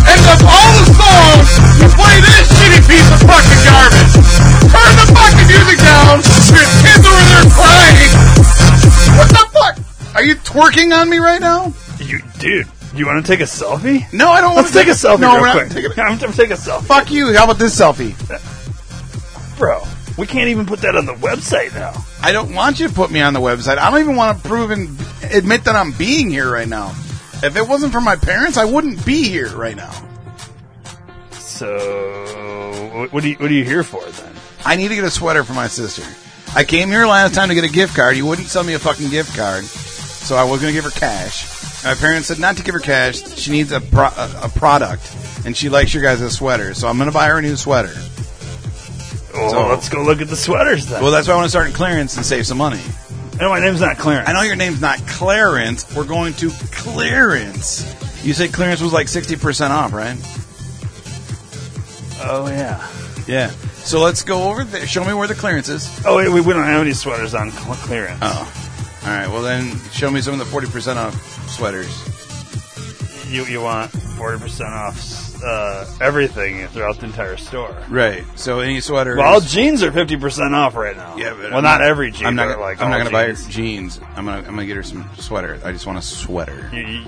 [0.08, 1.65] And of all the songs, you
[1.96, 4.12] play this shitty piece of fucking garbage.
[4.72, 6.16] Turn the fucking music down.
[6.52, 8.12] Your kids over there crying.
[9.18, 10.16] What the fuck?
[10.16, 11.74] Are you twerking on me right now?
[12.00, 14.12] You, dude, you want to take a selfie?
[14.14, 15.70] No, I don't want Let's to take a selfie No, real we're not quick.
[15.72, 16.00] taking it.
[16.00, 17.34] I'm gonna take a selfie, Fuck you.
[17.34, 18.14] How about this selfie?
[19.58, 19.82] bro.
[20.18, 21.94] We can't even put that on the website now.
[22.24, 23.78] I don't want you to put me on the website.
[23.78, 24.98] I don't even want to prove and
[25.34, 26.92] admit that I'm being here right now.
[27.44, 29.92] If it wasn't for my parents, I wouldn't be here right now.
[31.56, 34.34] So, what are you, what are you here for then?
[34.66, 36.04] I need to get a sweater for my sister.
[36.54, 38.18] I came here last time to get a gift card.
[38.18, 41.00] You wouldn't sell me a fucking gift card, so I was going to give her
[41.00, 41.46] cash.
[41.86, 43.22] My parents said not to give her cash.
[43.38, 45.16] She needs a pro- a, a product,
[45.46, 46.74] and she likes your guys' sweater.
[46.74, 47.94] So I'm going to buy her a new sweater.
[49.34, 51.02] Oh, So- let's go look at the sweaters then.
[51.02, 52.82] Well, that's why I want to start in clearance and save some money.
[53.40, 54.28] no, my name's not Clarence.
[54.28, 55.86] I know your name's not Clarence.
[55.96, 57.86] We're going to clearance.
[58.26, 60.18] You said clearance was like 60% off, right?
[62.22, 62.88] Oh yeah.
[63.28, 63.50] Yeah.
[63.84, 64.86] So let's go over there.
[64.88, 66.02] Show me where the clearance is.
[66.06, 68.20] Oh wait, we, we don't have any sweaters on cl- clearance.
[68.22, 69.02] Oh.
[69.04, 69.28] All right.
[69.28, 72.12] Well, then show me some of the 40% off sweaters.
[73.32, 77.76] You you want forty percent off uh, everything throughout the entire store.
[77.90, 78.24] Right.
[78.36, 79.16] So any sweater.
[79.18, 81.18] Well, all jeans are fifty percent off right now.
[81.18, 82.28] yeah, but well, I'm not, every jean.
[82.28, 82.46] I'm not.
[82.46, 83.48] but gonna- like I'm not all to buy her jeans.
[83.48, 84.00] jeans.
[84.16, 84.38] I'm gonna.
[84.38, 85.60] I'm gonna get her some sweater.
[85.66, 86.70] I just want a sweater.
[86.72, 87.06] You- you-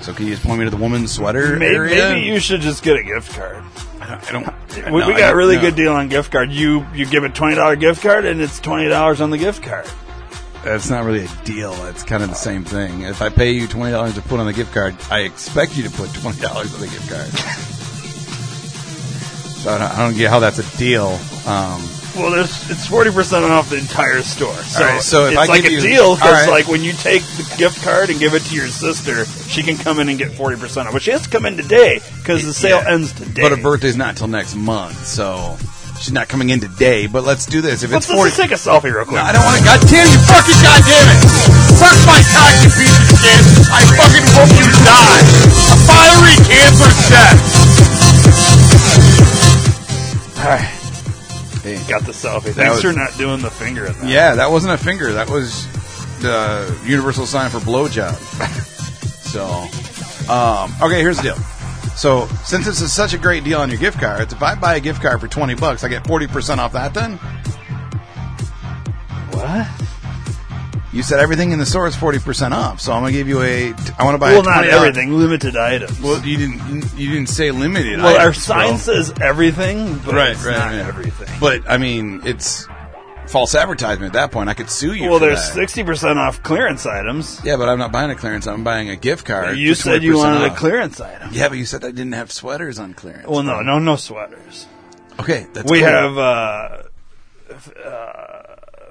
[0.00, 2.08] So can you just point me to the woman's sweater maybe, area?
[2.14, 3.62] maybe you should just get a gift card.
[4.00, 4.48] I don't.
[4.48, 5.62] I We, no, we got a really know.
[5.62, 6.50] good deal on gift card.
[6.50, 9.62] You you give a twenty dollar gift card and it's twenty dollars on the gift
[9.62, 9.86] card.
[10.64, 11.72] That's not really a deal.
[11.86, 13.02] It's kind of the same thing.
[13.02, 15.82] If I pay you twenty dollars to put on the gift card, I expect you
[15.84, 17.28] to put twenty dollars on the gift card.
[19.60, 21.18] so I don't, I don't get how that's a deal.
[21.46, 21.82] Um,
[22.16, 24.52] Well, there's it's forty percent off the entire store.
[24.54, 26.50] So, right, so if it's I like give a you- deal because right.
[26.50, 29.76] like when you take the gift card and give it to your sister, she can
[29.78, 30.92] come in and get forty percent off.
[30.92, 32.92] But she has to come in today because the sale Yeah.
[32.94, 33.42] ends today.
[33.42, 35.56] But her birthday's not till next month, so
[36.00, 37.06] she's not coming in today.
[37.06, 37.82] But let's do this.
[37.82, 39.16] If Let's, it's let's forty, just take a selfie real quick.
[39.16, 39.64] no, I don't want to.
[39.64, 40.18] God damn you!
[40.28, 41.20] Fucking goddamn it!
[41.78, 43.42] Suck my cock, you piece of shit!
[43.72, 45.22] I fucking hope you die
[45.72, 47.38] a fiery cancer's death.
[50.40, 50.79] All right.
[51.88, 52.44] Got the selfie.
[52.44, 54.08] That Thanks was- for not doing the finger in that.
[54.08, 55.12] Yeah, that wasn't a finger.
[55.12, 55.66] That was
[56.20, 58.14] the universal sign for blowjob.
[59.30, 59.44] so,
[60.32, 61.36] um, okay, here's the deal.
[61.96, 64.76] So, since this is such a great deal on your gift cards, if I buy
[64.76, 67.18] a gift card for 20 bucks, I get 40% off that then?
[69.32, 69.66] What?
[70.92, 72.80] You said everything in the store is 40% off.
[72.80, 75.12] So, I'm going to give you a I want to buy Well, not $20 everything.
[75.12, 76.00] Limited items.
[76.00, 77.98] Well, you didn't you didn't say limited.
[77.98, 78.76] Well, our sign bro.
[78.78, 80.74] says everything, but right, it's right, not right.
[80.78, 81.28] everything.
[81.38, 82.66] But I mean, it's
[83.28, 84.50] false advertisement at that point.
[84.50, 85.08] I could sue you.
[85.08, 87.40] well, there's sixty percent off clearance items.
[87.44, 88.46] Yeah, but I'm not buying a clearance.
[88.46, 89.56] I'm buying a gift card.
[89.56, 91.30] You said you 20% wanted a clearance item.
[91.32, 93.28] Yeah, but you said I didn't have sweaters on clearance.
[93.28, 94.66] Well, no, no, no sweaters.
[95.20, 95.88] Okay, that's we cool.
[95.88, 96.82] have uh,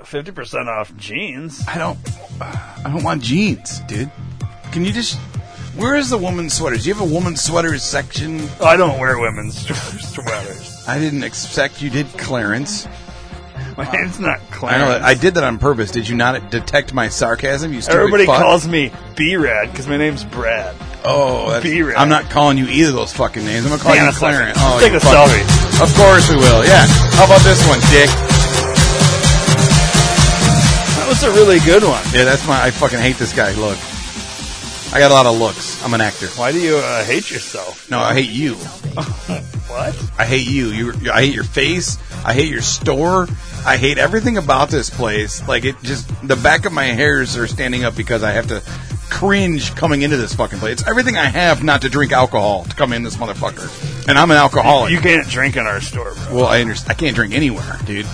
[0.04, 1.64] fifty percent off jeans.
[1.68, 1.98] I don't.
[2.42, 4.12] I don't want jeans, dude.
[4.72, 5.18] Can you just?
[5.76, 6.84] Where is the woman's sweaters?
[6.84, 8.42] Do you have a woman's sweaters section?
[8.62, 9.58] I don't wear women's
[10.14, 10.84] sweaters.
[10.88, 12.88] I didn't expect you did clearance.
[13.78, 14.82] My name's not I Clarence.
[14.82, 15.02] know that.
[15.04, 15.92] I did that on purpose.
[15.92, 17.72] Did you not detect my sarcasm?
[17.74, 18.42] You stupid Everybody fuck?
[18.42, 20.76] calls me B-Rad because my name's Brad.
[21.06, 21.96] Oh, that's, B-Rad.
[21.96, 23.64] I'm not calling you either of those fucking names.
[23.66, 24.12] I'm gonna call you.
[24.12, 24.58] Clarence.
[24.60, 25.44] Oh, take a selfie.
[25.82, 26.66] Of course we will.
[26.66, 26.86] Yeah.
[27.16, 28.10] How about this one, Dick?
[31.10, 32.04] That was a really good one.
[32.14, 32.66] Yeah, that's my.
[32.66, 33.52] I fucking hate this guy.
[33.54, 33.80] Look,
[34.94, 35.84] I got a lot of looks.
[35.84, 36.28] I'm an actor.
[36.28, 37.90] Why do you uh, hate yourself?
[37.90, 38.54] No, I hate you.
[39.70, 40.12] What?
[40.18, 40.68] I hate you.
[40.70, 41.12] You.
[41.12, 42.00] I hate your face.
[42.26, 43.28] I hate your store.
[43.66, 45.48] I hate everything about this place.
[45.48, 48.64] Like it just the back of my hairs are standing up because I have to
[49.12, 50.80] cringe coming into this fucking place.
[50.80, 54.08] It's everything I have not to drink alcohol to come in this motherfucker.
[54.08, 54.92] And I'm an alcoholic.
[54.92, 56.36] You can't drink in our store, bro.
[56.36, 56.92] well, I understand.
[56.92, 58.08] I can't drink anywhere, dude.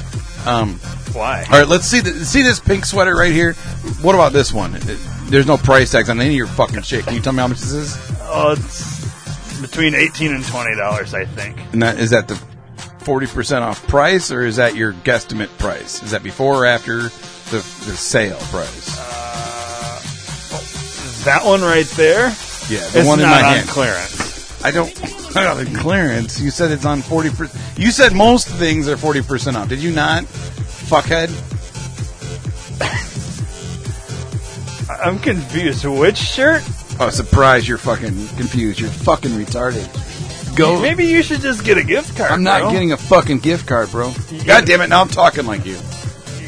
[0.46, 0.76] Um,
[1.14, 1.43] Why?
[1.52, 2.02] all right, let's see.
[2.02, 3.54] The, see this pink sweater right here.
[4.02, 4.76] What about this one?
[4.76, 7.04] It- There's no price tags on any of your fucking shit.
[7.06, 7.98] Can you tell me how much this is?
[8.22, 11.58] Oh, it's between eighteen and twenty dollars, I think.
[11.74, 12.36] And that is that the
[13.00, 16.04] forty percent off price, or is that your guesstimate price?
[16.04, 17.04] Is that before or after
[17.50, 18.96] the the sale price?
[21.26, 22.28] That one right there
[22.70, 23.68] Yeah, the is one in not my on hand.
[23.70, 24.24] clearance.
[24.64, 24.89] I don't.
[25.36, 26.39] I got the clearance.
[26.39, 27.62] You said it's on forty percent.
[27.78, 29.70] You said most things are forty percent off.
[29.70, 30.24] Did you not?
[30.24, 31.30] Fuckhead.
[35.03, 35.86] I'm confused.
[35.86, 36.64] Which shirt?
[36.99, 37.68] Oh, surprise!
[37.68, 38.80] You're fucking confused.
[38.80, 39.86] You're fucking retarded.
[40.56, 40.80] Go.
[40.80, 42.32] Maybe you should just get a gift card.
[42.32, 42.72] I'm not bro.
[42.72, 44.14] getting a fucking gift card, bro.
[44.45, 44.88] God damn it!
[44.88, 45.78] Now I'm talking like you.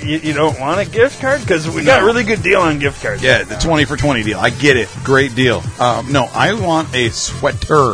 [0.03, 2.05] You, you don't want a gift card because we got a No.
[2.07, 3.21] really good deal on gift cards.
[3.23, 4.39] Yeah, the twenty for twenty deal.
[4.39, 4.89] I get it.
[5.03, 5.63] Great deal.
[5.79, 7.93] Um, no, I want a sweater.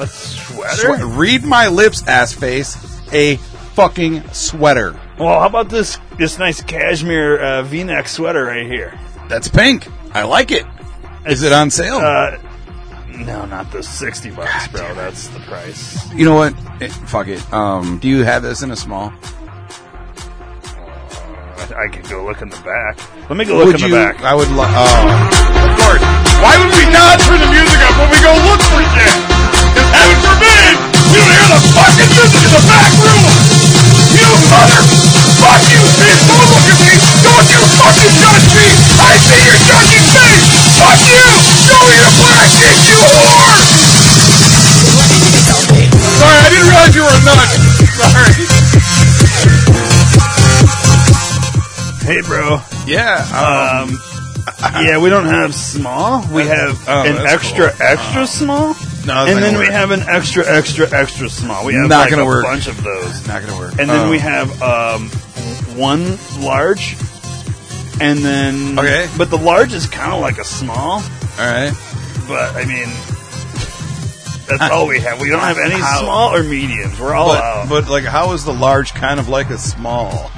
[0.00, 0.76] a sweater.
[0.98, 2.76] Swe- read my lips, ass face.
[3.12, 3.36] A
[3.74, 4.98] fucking sweater.
[5.18, 8.98] Well, how about this this nice cashmere uh, V-neck sweater right here?
[9.28, 9.86] That's pink.
[10.12, 10.66] I like it.
[11.26, 11.96] Is it on sale?
[11.96, 12.38] Uh,
[13.08, 14.92] no, not the sixty bucks, bro.
[14.94, 16.12] That's the price.
[16.12, 16.54] you know what?
[16.82, 17.52] Eh, fuck it.
[17.52, 19.12] Um, do you have this in a small?
[21.74, 23.02] I, could go look in the back.
[23.26, 23.98] Let me go look would in you?
[23.98, 24.22] the back.
[24.22, 24.46] I would.
[24.54, 24.70] love.
[24.70, 26.02] oh, of course.
[26.38, 29.10] Why would we not turn the music up when we go look for shit?
[29.74, 30.74] Because heaven forbid
[31.10, 33.26] you hear the fucking music in the back room.
[34.14, 34.82] You mother.
[35.42, 36.22] Fuck you, bitch.
[36.30, 36.94] Don't look at me.
[37.26, 38.66] Don't you fucking judge me.
[39.02, 40.46] I see your judging face.
[40.78, 41.26] Fuck you.
[41.58, 43.58] Show me the plastic, you whore.
[46.22, 47.50] Sorry, I didn't realize you were a nut.
[47.98, 48.46] Sorry.
[52.04, 52.60] Hey, bro.
[52.86, 53.80] Yeah.
[53.88, 53.98] Um,
[54.62, 56.22] Um, yeah, we don't have small.
[56.30, 57.82] We have Oh, an extra cool.
[57.86, 58.76] extra small,
[59.06, 59.70] no, and then we work.
[59.72, 61.64] have an extra extra extra small.
[61.64, 62.44] We have Not like gonna a work.
[62.44, 63.26] bunch of those.
[63.26, 63.72] not gonna work.
[63.78, 64.10] And then Oh.
[64.10, 65.08] we have um,
[65.76, 66.94] one large,
[68.00, 69.08] and then Okay.
[69.16, 71.02] But the large is kind of like a small.
[71.02, 71.02] All
[71.38, 71.72] right.
[72.28, 72.88] But I mean,
[74.48, 75.20] that's all we have.
[75.20, 76.98] We don't have any How- small or mediums.
[77.00, 77.68] We're all But, out.
[77.70, 80.30] but like, how is the large kind of like a small?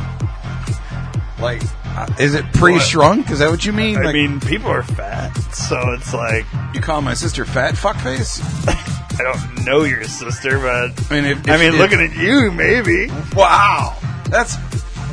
[1.40, 3.30] Like, uh, is it pre-shrunk?
[3.30, 3.98] Is that what you mean?
[3.98, 8.40] I like, mean, people are fat, so it's like you call my sister fat fuckface?
[9.18, 12.50] I don't know your sister, but I mean, if, I mean, if- looking at you,
[12.52, 13.08] maybe.
[13.34, 13.96] wow,
[14.30, 14.56] that's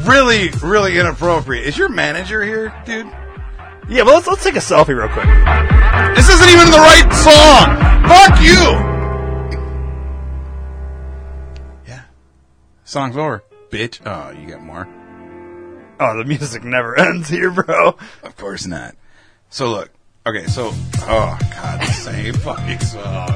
[0.07, 1.65] really, really inappropriate.
[1.65, 3.05] Is your manager here, dude?
[3.89, 5.25] Yeah, but let's let's take a selfie real quick.
[6.15, 8.07] This isn't even the right song.
[8.07, 8.93] Fuck you.
[11.87, 12.03] Yeah,
[12.85, 13.99] song's over, bitch.
[14.05, 14.87] Oh, you got more.
[15.99, 17.95] Oh, the music never ends here, bro.
[18.23, 18.95] Of course not.
[19.49, 19.89] So look,
[20.25, 23.29] okay, so oh god, the same fucking song.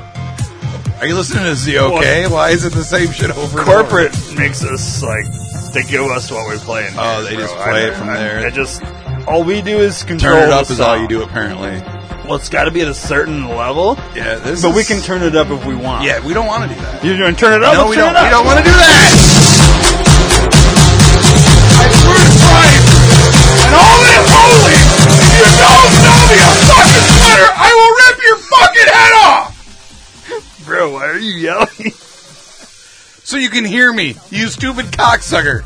[1.00, 2.28] Are you listening to Z OK?
[2.28, 3.82] Why is it the same shit over and over?
[3.84, 5.26] Corporate makes us like
[5.74, 6.88] they give us what we play.
[6.88, 7.44] In Oh, they bro.
[7.44, 8.46] just play I- it from I- there.
[8.48, 8.82] I just
[9.28, 10.34] all we do is control.
[10.40, 11.82] Turn it up is all you do apparently.
[12.26, 14.62] Well, it's got to be at a certain level, Yeah, this.
[14.62, 16.04] but we can turn it up if we want.
[16.04, 17.02] Yeah, we don't want to do that.
[17.06, 17.74] you're going to turn it up.
[17.76, 18.14] no, we don't.
[18.16, 18.22] It.
[18.24, 19.27] We don't want to do that.
[23.68, 24.80] and all that holy.
[25.12, 29.52] If you don't sell me a fucking sweater, I will rip your fucking head off.
[30.66, 31.92] Bro, why are you yelling?
[33.24, 35.64] so you can hear me, you stupid cocksucker.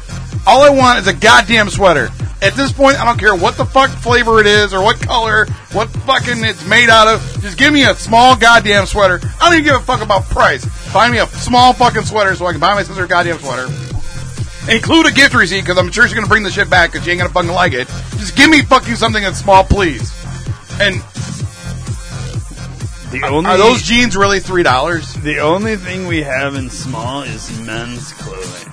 [0.48, 2.10] All I want is a goddamn sweater.
[2.42, 5.46] At this point, I don't care what the fuck flavor it is or what color,
[5.74, 7.22] what fucking it's made out of.
[7.42, 9.20] Just give me a small goddamn sweater.
[9.40, 10.66] I don't even give a fuck about price.
[10.66, 13.68] Find me a small fucking sweater so I can buy my sister a goddamn sweater.
[14.70, 17.12] Include a gift receipt because I'm sure she's gonna bring the shit back because she
[17.12, 17.88] ain't gonna fucking like it.
[18.18, 20.14] Just give me fucking something that's small, please.
[20.80, 21.02] And
[23.12, 25.14] The only are those jeans really three dollars?
[25.16, 28.72] the only thing we have in small is men's clothing.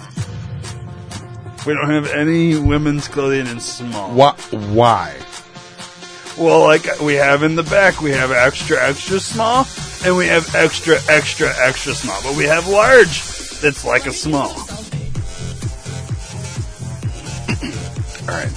[1.67, 4.11] We don't have any women's clothing in small.
[4.13, 4.39] What?
[4.53, 5.17] Why?
[6.39, 9.67] Well, like we have in the back, we have extra extra small,
[10.05, 12.21] and we have extra extra extra small.
[12.23, 13.23] But we have large.
[13.61, 14.55] That's like a small.
[18.29, 18.53] All right.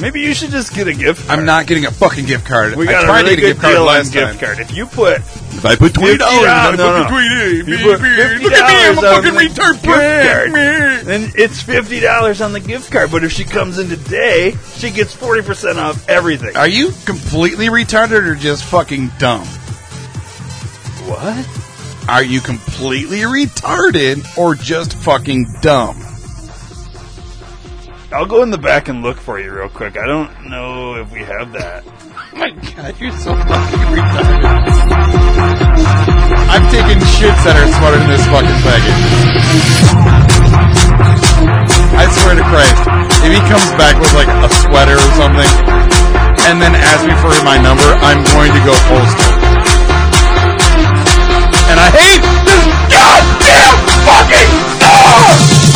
[0.00, 1.26] Maybe you should just get a gift.
[1.26, 1.40] Card.
[1.40, 2.76] I'm not getting a fucking gift card.
[2.76, 4.12] We I got tried a really to get a good gift card deal on last
[4.12, 4.38] gift time.
[4.38, 4.58] card.
[4.60, 7.08] If you put If I put twenty dollars, $50, I no, no.
[7.08, 7.56] twenty.
[7.72, 10.52] You put $50 Look at me, I'm a on fucking the retard gift prick.
[10.52, 11.04] card.
[11.04, 13.10] then it's fifty dollars on the gift card.
[13.10, 16.56] But if she comes in today, she gets forty percent off everything.
[16.56, 19.46] Are you completely retarded or just fucking dumb?
[21.08, 22.08] what?
[22.08, 25.96] Are you completely retarded or just fucking dumb?
[28.10, 29.98] I'll go in the back and look for you real quick.
[29.98, 31.84] I don't know if we have that.
[31.84, 34.48] Oh my god, you're so fucking retarded.
[36.48, 38.96] I'm taking shits that are smarter than this fucking faggot.
[42.00, 42.80] I swear to Christ,
[43.28, 45.52] if he comes back with like a sweater or something,
[46.48, 49.36] and then asks me for my number, I'm going to go postal.
[51.68, 53.76] And I hate this goddamn
[54.08, 55.67] fucking dog!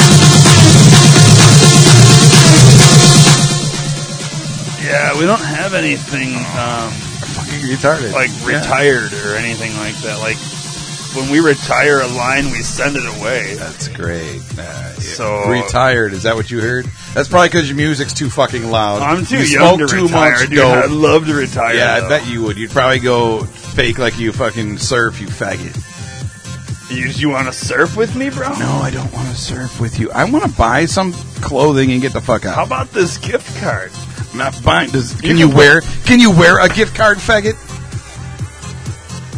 [5.22, 8.12] We don't have anything um, Fucking retarded.
[8.12, 8.58] like Yeah.
[8.58, 10.18] retired or anything like that.
[10.18, 10.36] Like
[11.14, 13.54] when we retire a line, we send it away.
[13.54, 14.40] That's great.
[14.58, 14.92] Uh, yeah.
[14.98, 16.12] So- retired.
[16.12, 16.86] Is that what you heard?
[17.14, 19.00] That's probably because your music's too fucking loud.
[19.00, 20.58] I'm too you young smoke to too retire, much dude.
[20.58, 21.76] I'd love to retire.
[21.76, 22.56] Yeah, I bet you would.
[22.56, 25.78] You'd probably go fake like you fucking surf, you faggot.
[26.90, 28.48] You, you want to surf with me, bro?
[28.58, 30.10] No, I don't want to surf with you.
[30.10, 31.12] I want to buy some
[31.42, 32.56] clothing and get the fuck out.
[32.56, 33.92] How about this gift card?
[34.34, 34.90] Not buying.
[34.90, 35.80] Does, can can you wear?
[36.06, 37.56] Can you wear a gift card, faggot?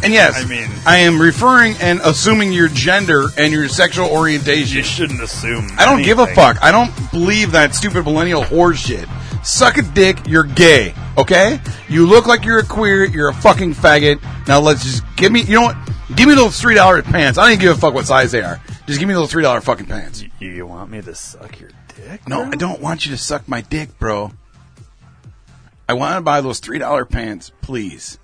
[0.04, 4.76] And yes, I mean- I am referring and assuming your gender and your sexual orientation.
[4.76, 5.68] You shouldn't assume.
[5.78, 6.62] I don't give a fuck.
[6.62, 9.08] I don't believe that stupid millennial whore shit.
[9.42, 11.60] Suck a dick, you're gay, okay?
[11.88, 14.20] You look like you're a queer, you're a fucking faggot.
[14.46, 15.76] Now let's just give me, you know what?
[16.14, 17.38] Give me those three dollar pants.
[17.38, 18.60] I don't even give a fuck what size they are.
[18.86, 20.22] Just give me those three dollar fucking pants.
[20.38, 22.28] You, you want me to suck your dick?
[22.28, 22.50] No, bro?
[22.52, 24.32] I don't want you to suck my dick, bro.
[25.88, 28.18] I want to buy those three dollar pants, please.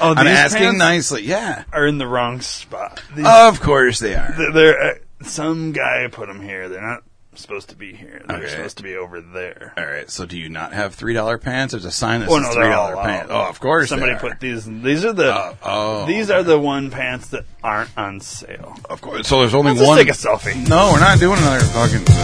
[0.00, 1.22] Oh, I'm asking pants nicely.
[1.24, 3.02] Yeah, Are in the wrong spot.
[3.14, 4.34] These, of course they are.
[4.36, 4.94] they're, they're, uh,
[5.24, 6.68] some guy put them here.
[6.68, 7.04] They're not
[7.36, 8.22] supposed to be here.
[8.26, 8.48] They're Okay.
[8.48, 9.72] supposed to be over there.
[9.76, 10.08] All right.
[10.10, 11.72] So, do you not have three dollar pants?
[11.72, 13.06] There's a sign that Well, says no, three they're all dollar out.
[13.06, 13.30] pants.
[13.32, 13.88] Oh, of course.
[13.88, 14.20] Somebody they are.
[14.20, 14.64] put these.
[14.64, 15.32] These are the.
[15.34, 18.74] Oh, oh, these are the one pants that aren't on sale.
[18.90, 19.28] Of course.
[19.28, 19.98] So there's only Let's just one.
[19.98, 20.12] take a
[20.58, 20.68] selfie.
[20.68, 22.04] no, we're not doing another fucking.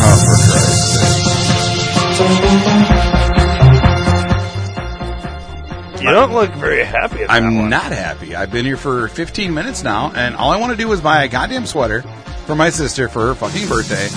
[0.00, 0.97] Oh, for Christ's sake.
[2.18, 2.24] You
[6.10, 7.22] don't look very happy.
[7.22, 8.34] At I'm not happy.
[8.34, 11.22] I've been here for 15 minutes now, and all I want to do is buy
[11.22, 12.02] a goddamn sweater
[12.46, 14.08] for my sister for her fucking birthday.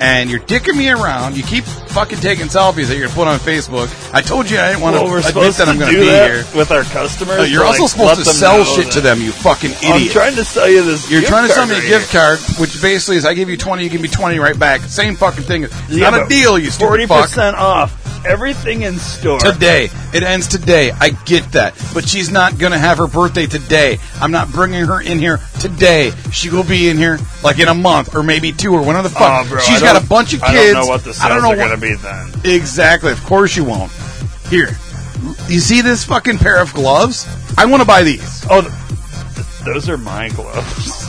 [0.00, 1.36] And you're dicking me around.
[1.36, 3.88] You keep fucking taking selfies that you're gonna put on Facebook.
[4.14, 6.44] I told you I didn't want Well, to admit that I'm going to be here.
[6.54, 7.40] with our customers.
[7.40, 10.12] Uh, you're also like, supposed to sell shit to them, you fucking I'm idiot.
[10.12, 11.10] trying to sell you this.
[11.10, 12.20] You're trying to sell me a gift here.
[12.20, 14.80] card, which basically is I give you 20, you give me 20 right back.
[14.82, 15.64] Same fucking thing.
[15.64, 17.24] It's Yeah, not a deal, you stupid Forty fuck.
[17.24, 19.38] percent off everything in store.
[19.38, 19.88] Today.
[20.12, 20.90] It ends today.
[21.00, 21.74] I get that.
[21.94, 23.98] But she's not going to have her birthday today.
[24.20, 26.12] I'm not bringing her in here today.
[26.32, 29.08] She will be in here like in a month or maybe two or of the
[29.10, 29.46] fuck.
[29.46, 30.72] Oh, bro, she's I got a bunch of I kids.
[30.74, 32.30] don't know what the sales I don't know are what- going to be then.
[32.44, 33.12] Exactly.
[33.12, 33.92] Of course you won't.
[34.48, 34.70] Here.
[35.48, 37.26] You see this fucking pair of gloves?
[37.58, 38.44] I want to buy these.
[38.50, 38.72] Oh, th-
[39.34, 41.06] th- those are my gloves.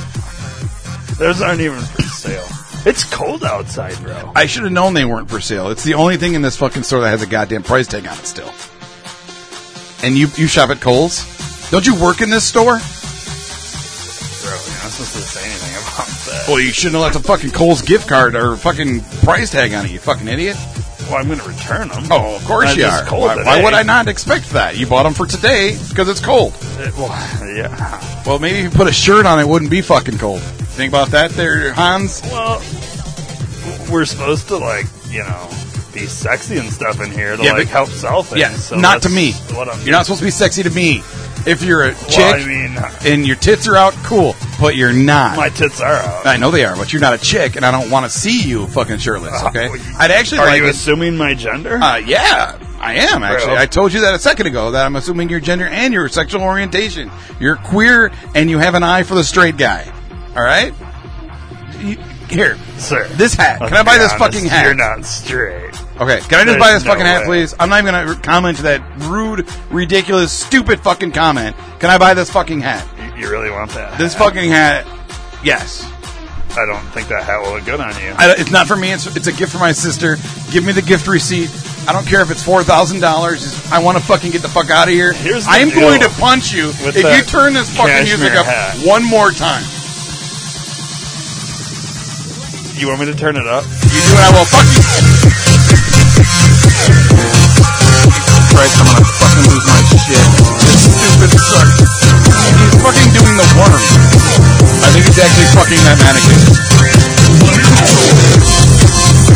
[1.17, 2.47] those aren't even for sale.
[2.85, 4.31] It's cold outside, bro.
[4.35, 5.69] I should have known they weren't for sale.
[5.69, 8.17] It's the only thing in this fucking store that has a goddamn price tag on
[8.17, 8.51] it still.
[10.03, 11.23] And you you shop at Kohl's?
[11.69, 12.79] Don't you work in this store?
[15.01, 16.45] Bro, you're not supposed to say anything about that.
[16.47, 19.85] Well, you shouldn't have left a fucking Kohl's gift card or fucking price tag on
[19.85, 20.55] it, you fucking idiot.
[21.09, 22.03] Well, I'm going to return them.
[22.11, 23.03] Oh, of course you are.
[23.03, 24.77] cold Why, why would I not expect that?
[24.77, 26.53] You bought them for today because it's cold.
[26.77, 27.09] It- well,
[27.55, 28.23] yeah.
[28.25, 30.41] Well, maybe if you put a shirt on, it wouldn't be fucking cold.
[30.41, 32.21] Think about that, there, Hans.
[32.23, 32.59] Well,
[33.91, 35.49] we're supposed to like, you know,
[35.93, 38.39] be sexy and stuff in here to Yeah, like but- help sell things.
[38.39, 39.33] Yeah, so not to me.
[39.49, 41.03] You're not supposed to be sexy to me.
[41.45, 44.35] If you're a chick Well, I mean, and your tits are out, cool.
[44.59, 45.35] but you're not.
[45.37, 46.25] My tits are out.
[46.25, 48.41] I know they are, but you're not a chick, and I don't want to see
[48.41, 49.41] you fucking shirtless.
[49.45, 51.77] Okay, Oh, I'd actually Are like you it- assuming my gender?
[51.81, 53.53] Uh, yeah, I am actually.
[53.53, 53.57] Bro.
[53.57, 56.41] I told you that a second ago that I'm assuming your gender and your sexual
[56.43, 57.09] orientation.
[57.39, 59.91] You're queer and you have an eye for the straight guy.
[60.35, 60.73] All right.
[61.79, 61.97] You-
[62.29, 63.07] Here, Sir.
[63.15, 63.59] this hat.
[63.61, 64.65] let's Can I buy this honest, fucking hat?
[64.65, 65.75] You're not straight.
[66.01, 67.25] Okay, can I just There's buy this no fucking hat, way.
[67.27, 67.53] please?
[67.59, 71.55] I'm not even gonna comment to that rude, ridiculous, stupid fucking comment.
[71.79, 72.87] Can I buy this fucking hat?
[73.15, 73.99] You, you really want that?
[73.99, 74.23] This hat?
[74.25, 74.87] fucking hat.
[75.43, 75.85] Yes.
[76.57, 78.13] I don't think that hat will look good on you.
[78.17, 78.91] I, it's not for me.
[78.91, 80.17] It's, it's a gift for my sister.
[80.51, 81.49] Give me the gift receipt.
[81.87, 83.71] I don't care if it's four thousand dollars.
[83.71, 85.13] I want to fucking get the fuck out of here.
[85.13, 87.69] Here's the I am deal going to punch you with if that you turn this
[87.77, 88.75] fucking music up hat.
[88.85, 89.63] one more time.
[92.75, 93.63] You want me to turn it up?
[93.63, 94.65] You do, and I will fuck
[95.29, 95.30] you.
[98.51, 100.25] Christ, I'm gonna fucking lose my shit.
[100.61, 101.67] This stupid suck.
[101.71, 103.81] He's fucking doing the worm.
[104.83, 106.39] I think he's actually fucking that mannequin.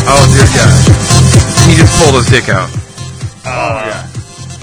[0.08, 0.72] Oh dear God.
[1.68, 2.68] He just pulled his dick out.
[3.44, 4.06] oh my God.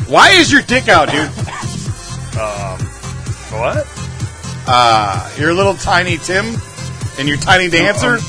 [0.10, 1.28] Why is your dick out, dude?
[2.40, 2.80] um,
[3.60, 3.88] What?
[4.68, 6.56] Uh, your little tiny Tim
[7.20, 8.20] and your tiny dancer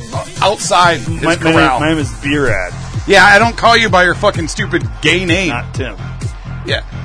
[0.43, 1.79] outside his My, my, corral.
[1.79, 2.73] name, my name is B-Rad,
[3.07, 5.49] yeah, I don't call you by your fucking stupid gay name.
[5.51, 5.97] not Tim.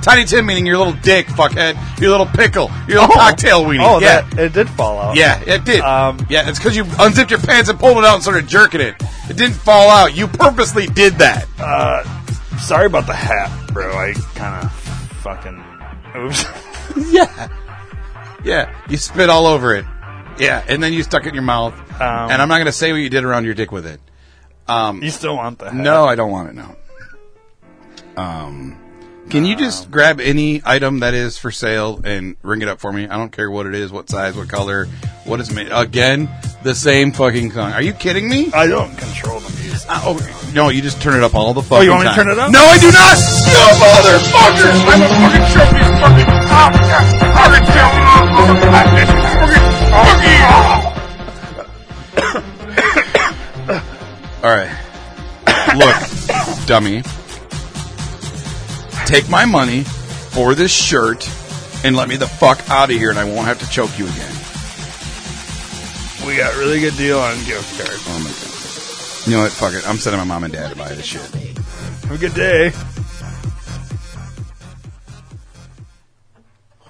[0.10, 3.86] Tiny Tim meaning your little dick, fuckhead, your little pickle, your little cocktail weenie.
[3.88, 5.16] Oh, yeah, that it did fall out.
[5.16, 5.82] yeah, it did.
[5.82, 8.82] Um, yeah, it's because you unzipped your pants and pulled it out and started jerking
[8.82, 8.96] it.
[9.30, 10.16] It didn't fall out.
[10.16, 11.46] You purposely did that.
[11.60, 12.04] Uh,
[12.58, 13.96] sorry about the hat, bro.
[13.96, 14.74] I kind of
[15.22, 15.64] fucking.
[16.18, 16.44] Oops.
[17.14, 17.48] yeah,
[18.44, 18.76] yeah.
[18.90, 19.86] You spit all over it.
[20.40, 21.76] Yeah, and then you stuck it in your mouth.
[22.02, 24.02] Um, and I'm not gonna say what you did around your dick with it.
[24.68, 25.76] Um, you still want the hat?
[25.76, 26.56] no, I don't want it.
[26.56, 26.76] No.
[28.18, 28.79] Um,
[29.30, 32.92] can you just grab any item that is for sale and ring it up for
[32.92, 33.08] me?
[33.08, 34.86] I don't care what it is, what size, what color,
[35.26, 35.70] what it's made.
[35.72, 36.28] Again,
[36.64, 37.72] the same fucking song.
[37.72, 38.52] Are you kidding me?
[38.52, 39.90] I don't control the music.
[39.90, 41.80] Uh, oh, no, you just turn it up all the fucking time.
[41.80, 42.52] Oh, you want me to turn it up?
[42.52, 43.18] No, I do not!
[43.46, 44.70] You motherfucker!
[44.90, 47.30] I'm a fucking trophy fucking top fucking
[54.42, 54.72] Alright.
[55.76, 57.04] Look, dummy.
[59.10, 61.28] Take my money for this shirt
[61.84, 64.06] and let me the fuck out of here and I won't have to choke you
[64.06, 64.36] again.
[66.28, 68.04] We got a really good deal on gift cards.
[68.06, 69.28] Oh my god.
[69.28, 69.52] You know what?
[69.52, 69.90] Fuck it.
[69.90, 71.22] I'm sending my mom and dad to buy this shit.
[71.22, 72.70] Have a good day.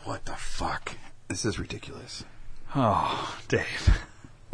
[0.04, 0.92] What the fuck?
[1.30, 2.26] This is ridiculous.
[2.76, 3.98] Oh, Dave.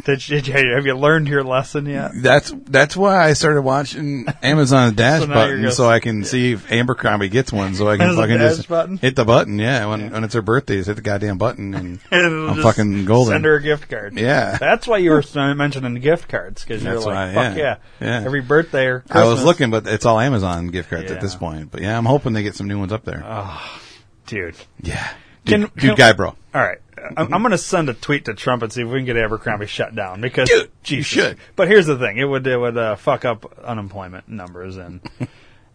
[0.06, 2.12] Did you, did you- have you learned your lesson yet?
[2.14, 6.52] That's that's why I started watching Amazon dash So button gonna- so I can see
[6.52, 8.96] if Amber Abercrombie gets one so I can fucking just button?
[8.98, 9.58] hit the button.
[9.58, 13.34] Yeah, when when it's her birthday, just hit the goddamn button and I'm fucking golden.
[13.34, 14.16] Send her a gift card.
[14.16, 14.56] Yeah.
[14.58, 17.76] That's why you were mentioning gift cards because you're like, why, fuck yeah.
[18.00, 18.06] yeah.
[18.20, 18.22] Yeah.
[18.24, 21.70] Every birthday or I was looking, but it's all Amazon gift cards at this point.
[21.72, 23.22] But yeah, I'm hoping they get some new ones up there.
[23.24, 23.80] Ah,
[24.26, 24.54] dude.
[24.82, 25.08] yeah,
[25.44, 26.28] Can- dude, can- dude guy, bro.
[26.54, 26.78] All right,
[27.16, 29.16] I'm, I'm going to send a tweet to Trump and see if we can get
[29.16, 31.06] Abercrombie shut down because Dude, you Jesus.
[31.06, 31.38] should.
[31.54, 35.00] But here's the thing: it would it would uh, fuck up unemployment numbers and.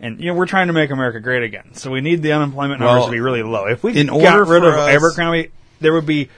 [0.04, 2.80] And you know we're trying to make America great again, so we need the unemployment
[2.80, 3.68] numbers Well, to be really low.
[3.68, 6.30] If we in got order rid for of us- Abercrombie, there would be,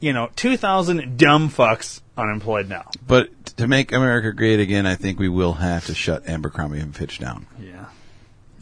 [0.00, 2.88] you know, two thousand dumb fucks unemployed now.
[3.06, 3.28] But
[3.58, 7.18] to make America great again, I think we will have to shut Abercrombie and Fitch
[7.18, 7.46] down.
[7.60, 7.84] Yeah,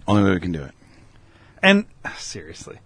[0.08, 0.72] Only way we can do it.
[1.62, 1.84] and
[2.18, 2.78] seriously,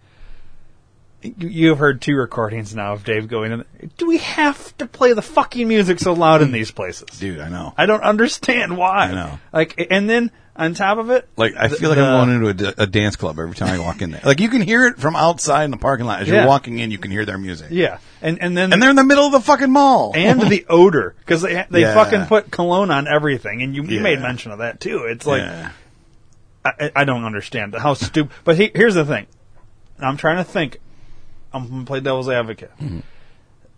[1.23, 3.65] you've heard two recordings now of Dave going in.
[3.97, 7.09] Do we have to play the fucking music so loud in these places?
[7.19, 7.75] Dude, I know.
[7.77, 9.07] I don't understand why.
[9.07, 9.39] I know.
[9.53, 12.75] Like, and then on top of it, Like I the- feel like I'm going into
[12.83, 14.21] a dance club every time I walk in there.
[14.25, 16.41] Like you can hear it from outside in the parking lot as Yeah.
[16.41, 16.91] you're walking in.
[16.91, 19.33] You can hear their music, Yeah, and and then and they're in the middle of
[19.33, 20.13] the fucking mall.
[20.15, 21.95] and the odor because they they Yeah.
[21.95, 24.03] fucking put cologne on everything, and you, you Yeah.
[24.03, 25.05] made mention of that too.
[25.09, 25.43] It's like.
[26.65, 28.33] I, I don't understand how stupid.
[28.45, 29.27] But he, here's the thing:
[29.99, 30.79] I'm trying to think.
[31.55, 32.73] I'm gonna play devil's advocate.
[32.81, 33.01] Mm-hmm.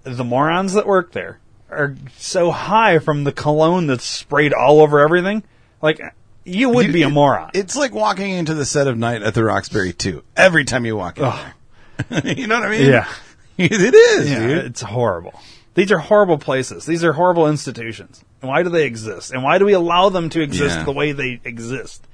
[0.04, 1.38] The morons that work there
[1.70, 5.42] are so high from the cologne that's sprayed all over everything.
[5.82, 6.00] Like
[6.44, 7.50] you would Dude, be a moron.
[7.54, 10.22] It's like walking into the set of Night at the Roxbury too.
[10.36, 12.34] Every time you walk in there.
[12.36, 12.86] you know what I mean?
[12.90, 13.08] Yeah.
[13.58, 14.64] it is, Yeah, dude.
[14.66, 15.40] it's horrible.
[15.74, 16.86] These are horrible places.
[16.86, 18.24] These are horrible institutions.
[18.42, 19.32] And why do they exist?
[19.32, 20.84] And why do we allow them to exist Yeah.
[20.84, 22.06] the way they exist?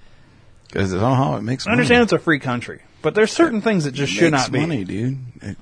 [0.68, 1.66] Because somehow it makes.
[1.66, 4.60] I understand it's a free country, but there's certain things that just should not be.
[4.60, 5.18] money, dude.
[5.42, 5.58] It-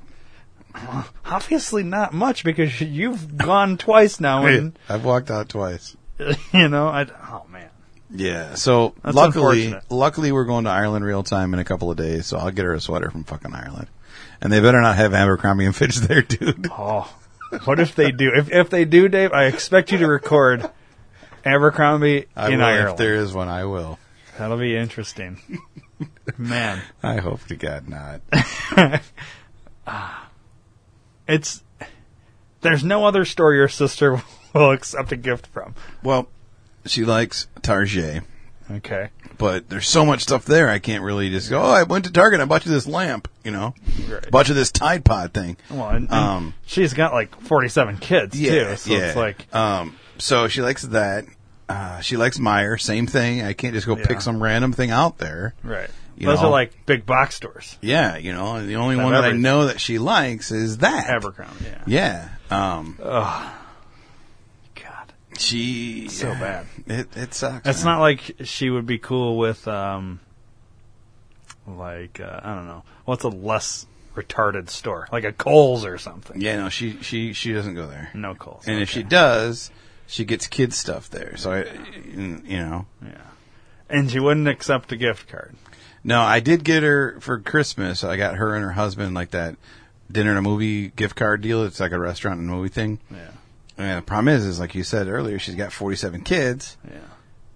[1.24, 5.96] Obviously, not much because you've gone twice now, and I've walked out twice.
[6.52, 7.68] you know, I, oh man,
[8.10, 8.54] Yeah.
[8.54, 9.90] So That's luckily, unfortunate.
[9.90, 12.26] luckily we're going to Ireland real time in a couple of days.
[12.26, 13.88] So I'll get her a sweater from fucking Ireland,
[14.40, 16.68] and they better not have Abercrombie and Fitch there, dude.
[16.70, 17.12] oh,
[17.64, 18.30] What if they do?
[18.34, 20.68] If if they do, Dave, I expect you to record
[21.44, 22.90] Abercrombie I in will, Ireland.
[22.90, 23.98] if there is one, I will.
[24.38, 25.40] That'll be interesting.
[26.36, 28.20] Man, I hope to God not.
[31.28, 31.62] it's
[32.60, 34.22] there's no other store your sister
[34.54, 35.74] will accept a gift from.
[36.02, 36.28] Well,
[36.86, 38.22] she likes Target,
[38.70, 39.08] Okay.
[39.36, 40.68] but there's so much stuff there.
[40.68, 41.60] I can't really just go.
[41.62, 42.40] Oh, I went to Target.
[42.40, 43.28] and I bought you this lamp.
[43.44, 43.74] You know,
[44.08, 44.30] Right.
[44.30, 45.56] bought you this Tide Pod thing.
[45.70, 48.98] Well, and, and Um, she's got like 47 kids Yeah, too, so yeah.
[49.06, 51.24] it's like um, so she likes that.
[51.68, 52.80] Uh, she likes Meijer.
[52.80, 53.42] Same thing.
[53.42, 54.06] I can't just go Yeah.
[54.06, 55.54] pick some random thing out there.
[55.62, 55.90] right.
[56.16, 56.48] You Those know.
[56.48, 57.78] are like big box stores.
[57.80, 61.06] Yeah, you know, and the only one that I know that she likes is that
[61.08, 61.64] Abercrombie.
[61.86, 62.28] Yeah.
[62.50, 62.74] Yeah.
[62.74, 63.52] Um, God,
[65.38, 66.66] she so bad.
[66.86, 67.68] It it sucks.
[67.68, 67.94] It's man.
[67.94, 70.20] not like she would be cool with um,
[71.66, 76.40] like uh, I don't know, what's a less retarded store, like a Kohl's or something.
[76.40, 78.10] Yeah, no, she she she doesn't go there.
[78.14, 78.66] No Kohl's.
[78.66, 79.70] And if she does,
[80.08, 81.36] she gets kids stuff there.
[81.36, 81.64] So I,
[82.16, 83.18] you know, yeah,
[83.88, 85.54] and she wouldn't accept a gift card.
[86.02, 88.02] no, I did get her for Christmas.
[88.02, 89.54] I got her and her husband like that
[90.10, 91.62] dinner and a movie gift card deal.
[91.64, 92.98] It's like a restaurant and movie thing.
[93.10, 93.30] Yeah,
[93.76, 96.76] And the problem is, is like you said earlier, she's got forty seven kids.
[96.84, 96.98] yeah.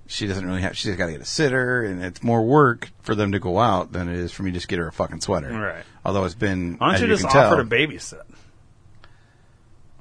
[0.08, 0.76] She doesn't really have.
[0.76, 3.92] She's got to get a sitter, and it's more work for them to go out
[3.92, 5.48] than it is for me to just get her a fucking sweater.
[5.48, 5.84] Right.
[6.04, 6.74] Although it's been.
[6.76, 8.20] Why don't you just offer tell, to babysit?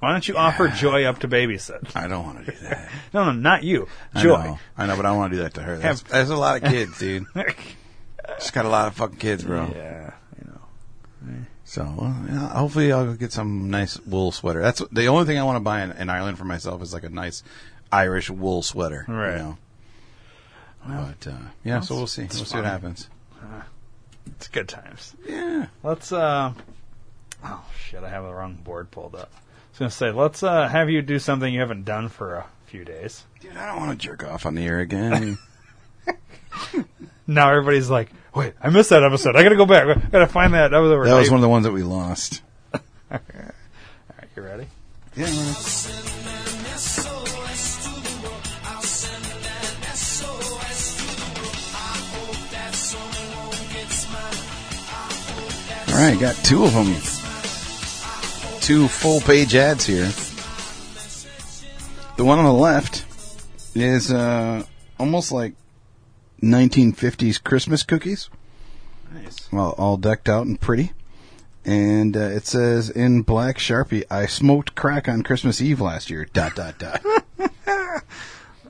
[0.01, 1.95] Why don't you offer Joy up to babysit?
[1.95, 2.89] I don't want to do that.
[3.13, 3.87] No, no, not you.
[4.13, 4.43] I Joy.
[4.43, 5.77] know, I know, but I want to do that to her.
[5.77, 7.25] That's, that's a lot of kids, dude.
[8.39, 9.71] She's got a lot of fucking kids, bro.
[9.75, 11.35] yeah, you know.
[11.65, 14.61] So well, yeah, hopefully I'll get some nice wool sweater.
[14.61, 17.03] That's the only thing I want to buy in, in Ireland for myself is like
[17.03, 17.43] a nice
[17.91, 19.05] Irish wool sweater.
[19.07, 19.37] You Right.
[19.37, 19.57] know?
[20.87, 21.33] but uh,
[21.63, 22.23] yeah, so we'll see.
[22.23, 23.07] We'll see what happens.
[24.27, 25.15] It's good times.
[25.27, 25.67] Yeah.
[25.83, 26.53] Let's uh
[27.43, 29.31] oh shit, I have the wrong board pulled up.
[29.81, 32.85] Was gonna say, let's uh have you do something you haven't done for a few
[32.85, 33.25] days.
[33.39, 35.39] Dude, I don't want to jerk off on the air again.
[37.27, 39.35] Now everybody's like, wait, I missed that episode.
[39.37, 39.87] I gotta go back.
[39.87, 42.41] I gotta find that that was one of the ones that we lost.
[43.11, 43.23] Alright,
[44.35, 44.67] you ready?
[45.15, 45.27] Yeah.
[55.87, 57.20] All right, got two of them.
[58.71, 60.05] Two full page ads here.
[62.15, 63.03] The one on the left
[63.75, 64.63] is uh,
[64.97, 65.55] almost like
[66.41, 68.29] 1950s Christmas cookies,
[69.13, 69.51] Nice.
[69.51, 70.93] well, all decked out and pretty.
[71.65, 76.23] And uh, it says in black sharpie, "I smoked crack on Christmas Eve last year."
[76.31, 77.01] Dot dot dot.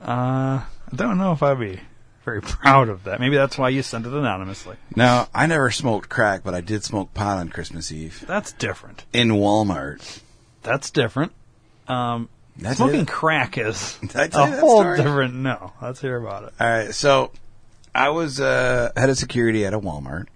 [0.02, 1.78] Uh I don't know if I'd be
[2.24, 3.20] very proud of that.
[3.20, 4.76] Maybe that's why you sent it anonymously.
[4.96, 9.04] now, I never smoked crack, but I did smoke pot on Christmas Eve That's different.
[9.12, 10.20] in Walmart.
[10.62, 11.32] That's different.
[11.88, 13.08] Um That's smoking it?
[13.08, 14.98] crack is a whole story?
[14.98, 15.72] different no.
[15.82, 16.52] Let's hear about it.
[16.60, 17.32] All right, so
[17.94, 20.26] I was uh, head of security at a Walmart,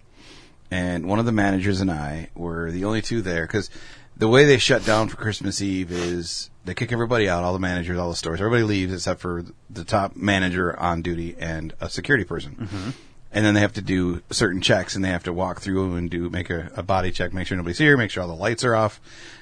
[0.71, 3.71] and one of the managers and I were the only two there because
[4.17, 7.59] the way they shut down for Christmas Eve is they kick everybody out, all the
[7.59, 11.89] managers, all the stores, everybody leaves except for the top manager on duty and a
[11.89, 12.95] security person.
[13.33, 16.11] And then they have to do certain checks, and they have to walk through and
[16.11, 18.65] do make a, a body check, make sure nobody's here, make sure all the lights
[18.65, 19.01] are off,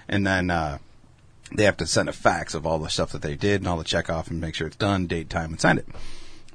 [0.09, 0.79] and then uh,
[1.55, 3.77] they have to send a fax of all the stuff that they did and all
[3.77, 5.87] the check off and make sure it's done, date, time, and send it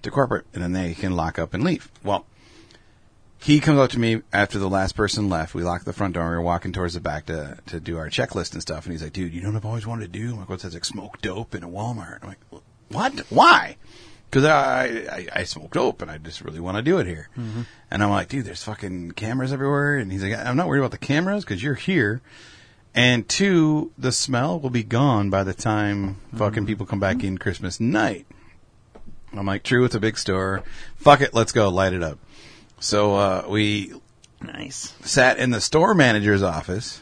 [0.02, 1.90] to corporate, and then they can lock up and leave.
[2.04, 2.26] Well,
[3.42, 5.56] he comes up to me after the last person left.
[5.56, 6.24] We locked the front door.
[6.24, 8.86] and We were walking towards the back to to do our checklist and stuff.
[8.86, 10.32] And he's like, "Dude, you know what I've always wanted to do?
[10.32, 10.70] I'm like, what's that?
[10.70, 13.20] It's like smoke dope in a Walmart." I'm like, "What?
[13.30, 13.78] Why?"
[14.30, 17.30] Because I, I I smoke dope and I just really want to do it here.
[17.38, 17.62] Mm-hmm.
[17.90, 20.92] And I'm like, "Dude, there's fucking cameras everywhere." And he's like, "I'm not worried about
[20.92, 22.22] the cameras because you're here."
[22.94, 26.66] And two, the smell will be gone by the time fucking mm-hmm.
[26.66, 28.26] people come back in Christmas night.
[29.32, 30.64] I'm like, true, it's a big store.
[30.96, 32.18] Fuck it, let's go, light it up.
[32.80, 33.94] So uh, we
[34.42, 34.94] Nice.
[35.02, 37.02] sat in the store manager's office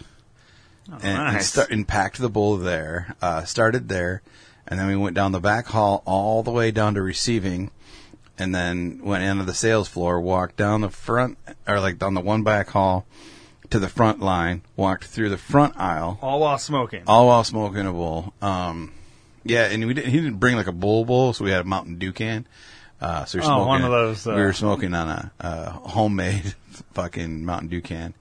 [0.87, 1.49] and, and, nice.
[1.49, 3.15] start, and packed the bowl there.
[3.21, 4.21] Uh, started there,
[4.67, 7.69] and then we went down the back hall all the way down to receiving,
[8.39, 10.19] and then went into the sales floor.
[10.19, 13.05] Walked down the front, or like down the one back hall
[13.69, 14.61] to the front line.
[14.75, 17.03] Walked through the front aisle All while smoking.
[17.05, 18.33] all while smoking a bowl.
[18.41, 18.93] Um,
[19.43, 21.65] yeah, and we didn't, he didn't bring like a bowl bowl, so we had a
[21.65, 22.47] Mountain Dew can.
[22.99, 25.31] Uh, so we were Oh, smoking, one of those, uh, we were smoking on a,
[25.39, 26.55] a homemade
[26.93, 28.13] fucking Mountain Dew can.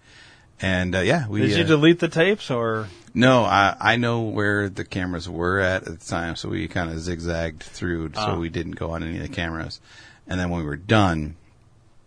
[0.60, 1.40] And uh, yeah, we.
[1.42, 2.88] Did you uh, delete the tapes or?
[3.14, 6.90] no, I I know where the cameras were at at the time, so we kind
[6.90, 8.38] of zigzagged through, so Ah.
[8.38, 9.80] we didn't go on any of the cameras.
[10.26, 11.36] And then when we were done,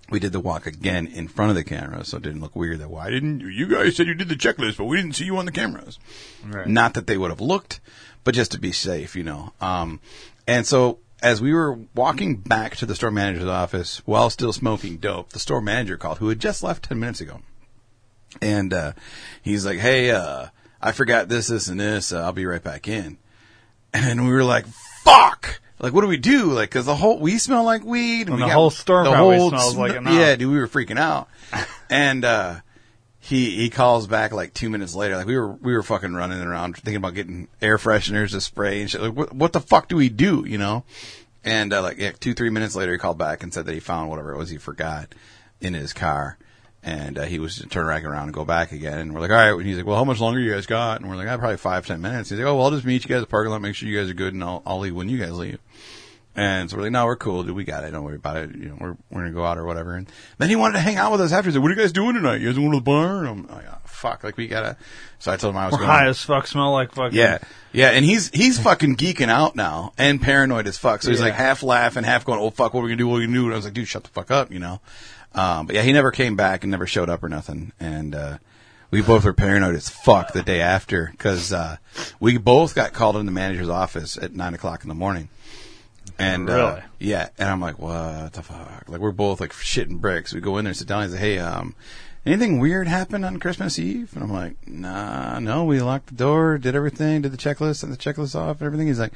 [0.10, 2.80] we did the walk again in front of the camera, so it didn't look weird.
[2.80, 3.48] That why didn't you?
[3.50, 6.00] You guys said you did the checklist, but we didn't see you on the cameras.
[6.44, 6.68] Right.
[6.68, 7.80] Not that they would have looked,
[8.24, 9.54] but just to be safe, you know.
[9.62, 10.00] Um,
[10.48, 14.98] and so as we were walking back to the store manager's office while still smoking
[14.98, 17.42] dope, the store manager called, who had just left ten minutes ago,
[18.42, 18.94] and uh,
[19.42, 20.48] he's like, "Hey, uh,
[20.82, 22.12] I forgot this, this, and this.
[22.14, 23.18] Uh, I'll be right back in."
[23.94, 24.66] And we were like,
[25.04, 26.52] "Fuck!" Like, what do we do?
[26.52, 28.24] Like, cause the whole, we smell like weed.
[28.24, 30.12] And And we the got- whole store probably smells like it now.
[30.12, 31.30] Yeah, dude, we were freaking out.
[31.90, 32.56] and, uh,
[33.30, 35.16] he, he calls back like two minutes later.
[35.16, 38.82] Like, we were, we were fucking running around thinking about getting air fresheners to spray
[38.82, 39.02] and shit.
[39.02, 40.44] Like, what, what the fuck do we do?
[40.48, 40.84] You know?
[41.44, 43.80] And, uh, like, yeah, two, three minutes later, he called back and said that he
[43.80, 45.16] found whatever it was he forgot
[45.62, 46.38] in his car.
[46.84, 49.00] And, uh, he was to turn back around and go back again.
[49.00, 49.58] And we're like, all right.
[49.58, 51.00] And he's like, well, how much longer you guys got?
[51.00, 52.30] And we're like, ah, probably five, ten minutes.
[52.30, 53.88] He's like, oh, well, I'll just meet you guys at the parking lot, make sure
[53.88, 55.60] you guys are good, and I'll, I'll leave when you guys leave.
[56.40, 57.56] And so we're like, no, we're cool, dude.
[57.56, 57.92] We got it.
[57.92, 58.56] Don't worry about it.
[58.56, 59.96] You know, we're, we're gonna go out or whatever.
[59.96, 61.50] And then he wanted to hang out with us after.
[61.50, 62.40] He's like, what are you guys doing tonight?
[62.40, 63.20] You guys going to the bar?
[63.26, 64.78] And I'm like, oh, fuck, like we gotta.
[65.20, 65.90] So I told him I was We're going.
[65.90, 67.18] high as fuck, smell like fucking.
[67.18, 67.40] Yeah,
[67.74, 71.02] yeah, and he's he's fucking geeking out now and paranoid as fuck.
[71.02, 71.26] So he's Yeah.
[71.26, 73.08] like half laughing, half going, "Oh fuck, what are we gonna do?
[73.10, 74.60] What are we gonna do?" And I was like, "Dude, shut the fuck up," you
[74.60, 74.80] know.
[75.36, 77.74] Um, but yeah, he never came back and never showed up or nothing.
[77.82, 78.38] And uh,
[78.92, 81.78] we both were paranoid as fuck the day after because uh,
[82.22, 85.28] we both got called in the manager's office at nine o'clock in the morning.
[86.18, 88.86] And uh, yeah, and I'm like, what the fuck?
[88.88, 90.34] Like we're both like shitting bricks.
[90.34, 91.76] We go in there, sit down, and say, hey, um,
[92.26, 94.12] anything weird happened on Christmas Eve?
[94.14, 95.64] And I'm like, nah, no.
[95.64, 98.88] We locked the door, did everything, did the checklist, sent the checklist off, and everything.
[98.88, 99.14] He's like,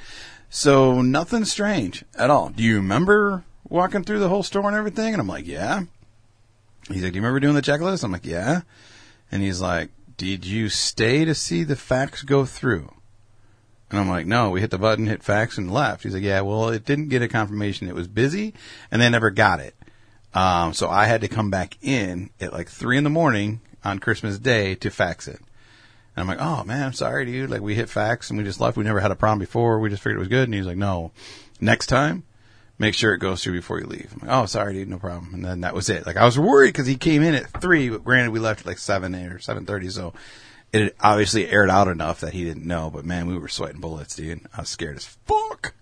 [0.49, 2.49] so nothing strange at all.
[2.49, 5.13] Do you remember walking through the whole store and everything?
[5.13, 5.83] And I'm like, yeah.
[6.87, 8.03] He's like, do you remember doing the checklist?
[8.03, 8.61] I'm like, yeah.
[9.31, 12.93] And he's like, did you stay to see the facts go through?
[13.93, 16.01] And I'm like, no, we hit the button, hit fax, and left.
[16.01, 17.87] He's like, yeah, well, it didn't get a confirmation.
[17.87, 18.55] It was busy,
[18.89, 19.75] and they never got it.
[20.33, 23.99] Um, so I had to come back in at like three in the morning on
[23.99, 25.37] Christmas Day to fax it.
[26.15, 27.51] And I'm like, oh man, I'm sorry, dude.
[27.51, 28.77] Like we hit fax and we just left.
[28.77, 29.77] We never had a problem before.
[29.77, 30.47] We just figured it was good.
[30.47, 31.11] And he's like, no,
[31.61, 32.23] next time,
[32.79, 34.11] make sure it goes through before you leave.
[34.11, 35.35] I'm like, oh, sorry, dude, no problem.
[35.35, 36.07] And then that was it.
[36.07, 37.89] Like I was worried because he came in at three.
[37.89, 40.15] But granted, we left at like seven or seven thirty, so
[40.73, 42.89] it obviously aired out enough that he didn't know.
[42.93, 44.41] But man, we were sweating bullets, dude.
[44.57, 45.73] I was scared as fuck.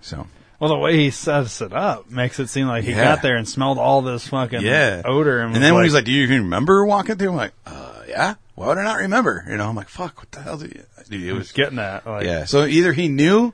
[0.00, 0.26] So
[0.60, 3.04] Well, the way he sets it up makes it seem like he Yeah.
[3.14, 5.40] got there and smelled all this fucking yeah, odor.
[5.40, 8.00] And, And then when he's like, "Do you even remember walking through?" I'm like, "Uh,
[8.08, 8.34] yeah.
[8.54, 10.82] Why would I not remember?" You know, I'm like, "Fuck, what the hell did you?"
[10.98, 12.06] It he was getting that.
[12.06, 12.44] Like, yeah.
[12.44, 13.52] So either he knew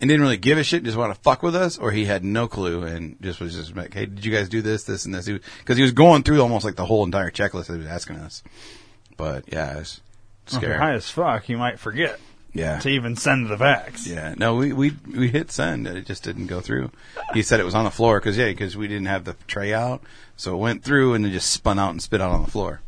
[0.00, 2.24] and didn't really give a shit, just want to fuck with us, or he had
[2.24, 5.14] no clue and just was just like, "Hey, did you guys do this, this, and
[5.14, 5.28] this?"
[5.58, 8.16] Because he was going through almost like the whole entire checklist that he was asking
[8.16, 8.42] us.
[9.20, 10.00] But yeah, it's
[10.46, 10.78] If you're scary.
[10.78, 12.18] high as fuck, you might forget
[12.52, 12.78] Yeah.
[12.80, 14.06] to even send the fax.
[14.06, 15.86] Yeah, no, we we we hit send.
[15.86, 16.90] It just didn't go through.
[17.34, 19.72] He said it was on the floor because yeah, because we didn't have the tray
[19.72, 20.02] out,
[20.36, 22.80] so it went through and then just spun out and spit out on the floor.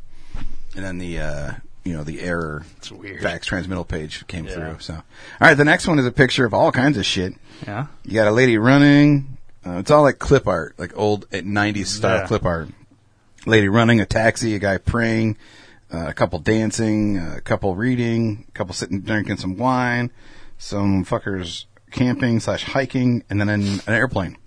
[0.75, 1.53] And then the uh,
[1.85, 3.23] you know the error weird.
[3.23, 4.55] fax transmittal page came Yeah.
[4.55, 4.77] through.
[4.81, 5.03] So all
[5.41, 7.35] right, the next one is a picture of all kinds of shit.
[7.67, 7.87] Yeah.
[8.05, 9.37] You got a lady running.
[9.65, 12.27] Uh, it's all like clip art, like old uh, '90s style Yeah.
[12.27, 12.69] clip art.
[13.47, 15.37] Lady running, a taxi, a guy praying,
[15.93, 20.11] uh, a couple dancing, a couple reading, a couple sitting drinking some wine,
[20.59, 24.39] some fuckers camping slash hiking, and then an, an airplane.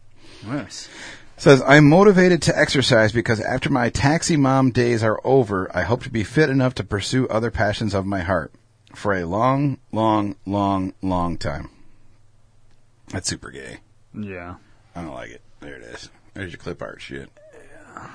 [0.45, 0.89] Nice.
[1.37, 6.03] Says, I'm motivated to exercise because after my taxi mom days are over, I hope
[6.03, 8.53] to be fit enough to pursue other passions of my heart
[8.95, 11.69] for a long, long, long, long time.
[13.09, 13.79] That's super gay.
[14.13, 14.55] Yeah.
[14.95, 15.41] I don't like it.
[15.59, 16.09] There it is.
[16.33, 17.29] There's your clip art shit.
[17.53, 18.09] Yeah.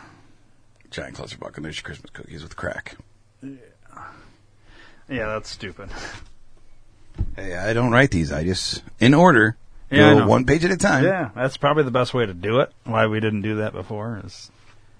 [0.91, 2.97] Giant clusterbuck, and there's your Christmas cookies with crack.
[3.43, 3.59] Yeah,
[5.09, 5.91] that's stupid.
[7.37, 8.33] Hey, I don't write these.
[8.33, 9.57] I just, in order,
[9.91, 11.05] Yeah, go one page at a time.
[11.05, 12.73] Yeah, that's probably the best way to do it.
[12.85, 14.51] Why we didn't do that before is.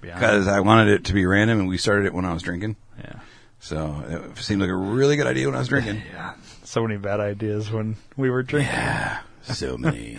[0.01, 2.77] Because I wanted it to be random, and we started it when I was drinking.
[2.99, 3.21] Yeah.
[3.61, 6.03] So it seemed like a really good idea when I was drinking.
[6.13, 6.35] Yeah.
[6.65, 8.73] So many bad ideas when we were drinking.
[8.73, 10.19] Yeah, so many.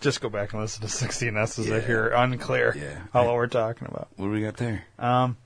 [0.00, 1.74] Just go back and listen to 16S Yeah.
[1.76, 3.00] if you're unclear Yeah.
[3.12, 4.08] how what we're talking about.
[4.16, 4.84] what do we got there?
[5.00, 5.36] Um,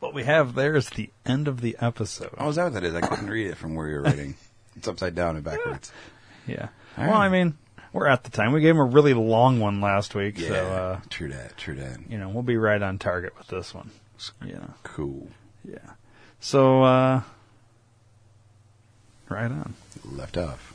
[0.00, 2.30] what we have there is the end of the episode.
[2.38, 2.94] Oh, is that what that is?
[2.94, 4.34] I couldn't read it from where you're writing.
[4.76, 5.90] It's upside down and backwards.
[6.46, 6.68] Yeah.
[6.96, 7.26] All well, right.
[7.26, 7.58] I mean,
[7.92, 8.52] we're at the time.
[8.52, 11.74] We gave him a really long one last week, Yeah, so uh, true that, true
[11.74, 11.98] that.
[12.08, 13.90] you know we'll be right on target with this one.
[14.40, 15.26] Know, Cool.
[15.64, 15.78] yeah.
[16.38, 17.22] So, uh,
[19.28, 19.74] right on.
[20.04, 20.74] Left off.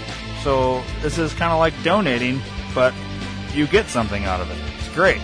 [0.43, 2.41] So this is kind of like donating,
[2.73, 2.93] but
[3.53, 4.57] you get something out of it.
[4.77, 5.21] It's great.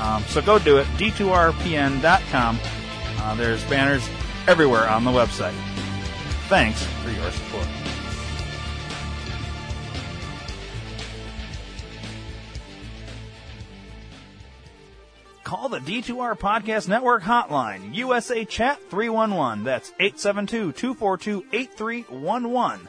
[0.00, 0.86] Um, so go do it.
[0.98, 2.58] D2RPN.com.
[3.18, 4.08] Uh, there's banners
[4.46, 5.54] everywhere on the website.
[6.48, 7.66] Thanks for your support.
[15.44, 19.64] Call the D2R Podcast Network hotline, USA Chat 311.
[19.64, 22.88] That's 872 242 8311.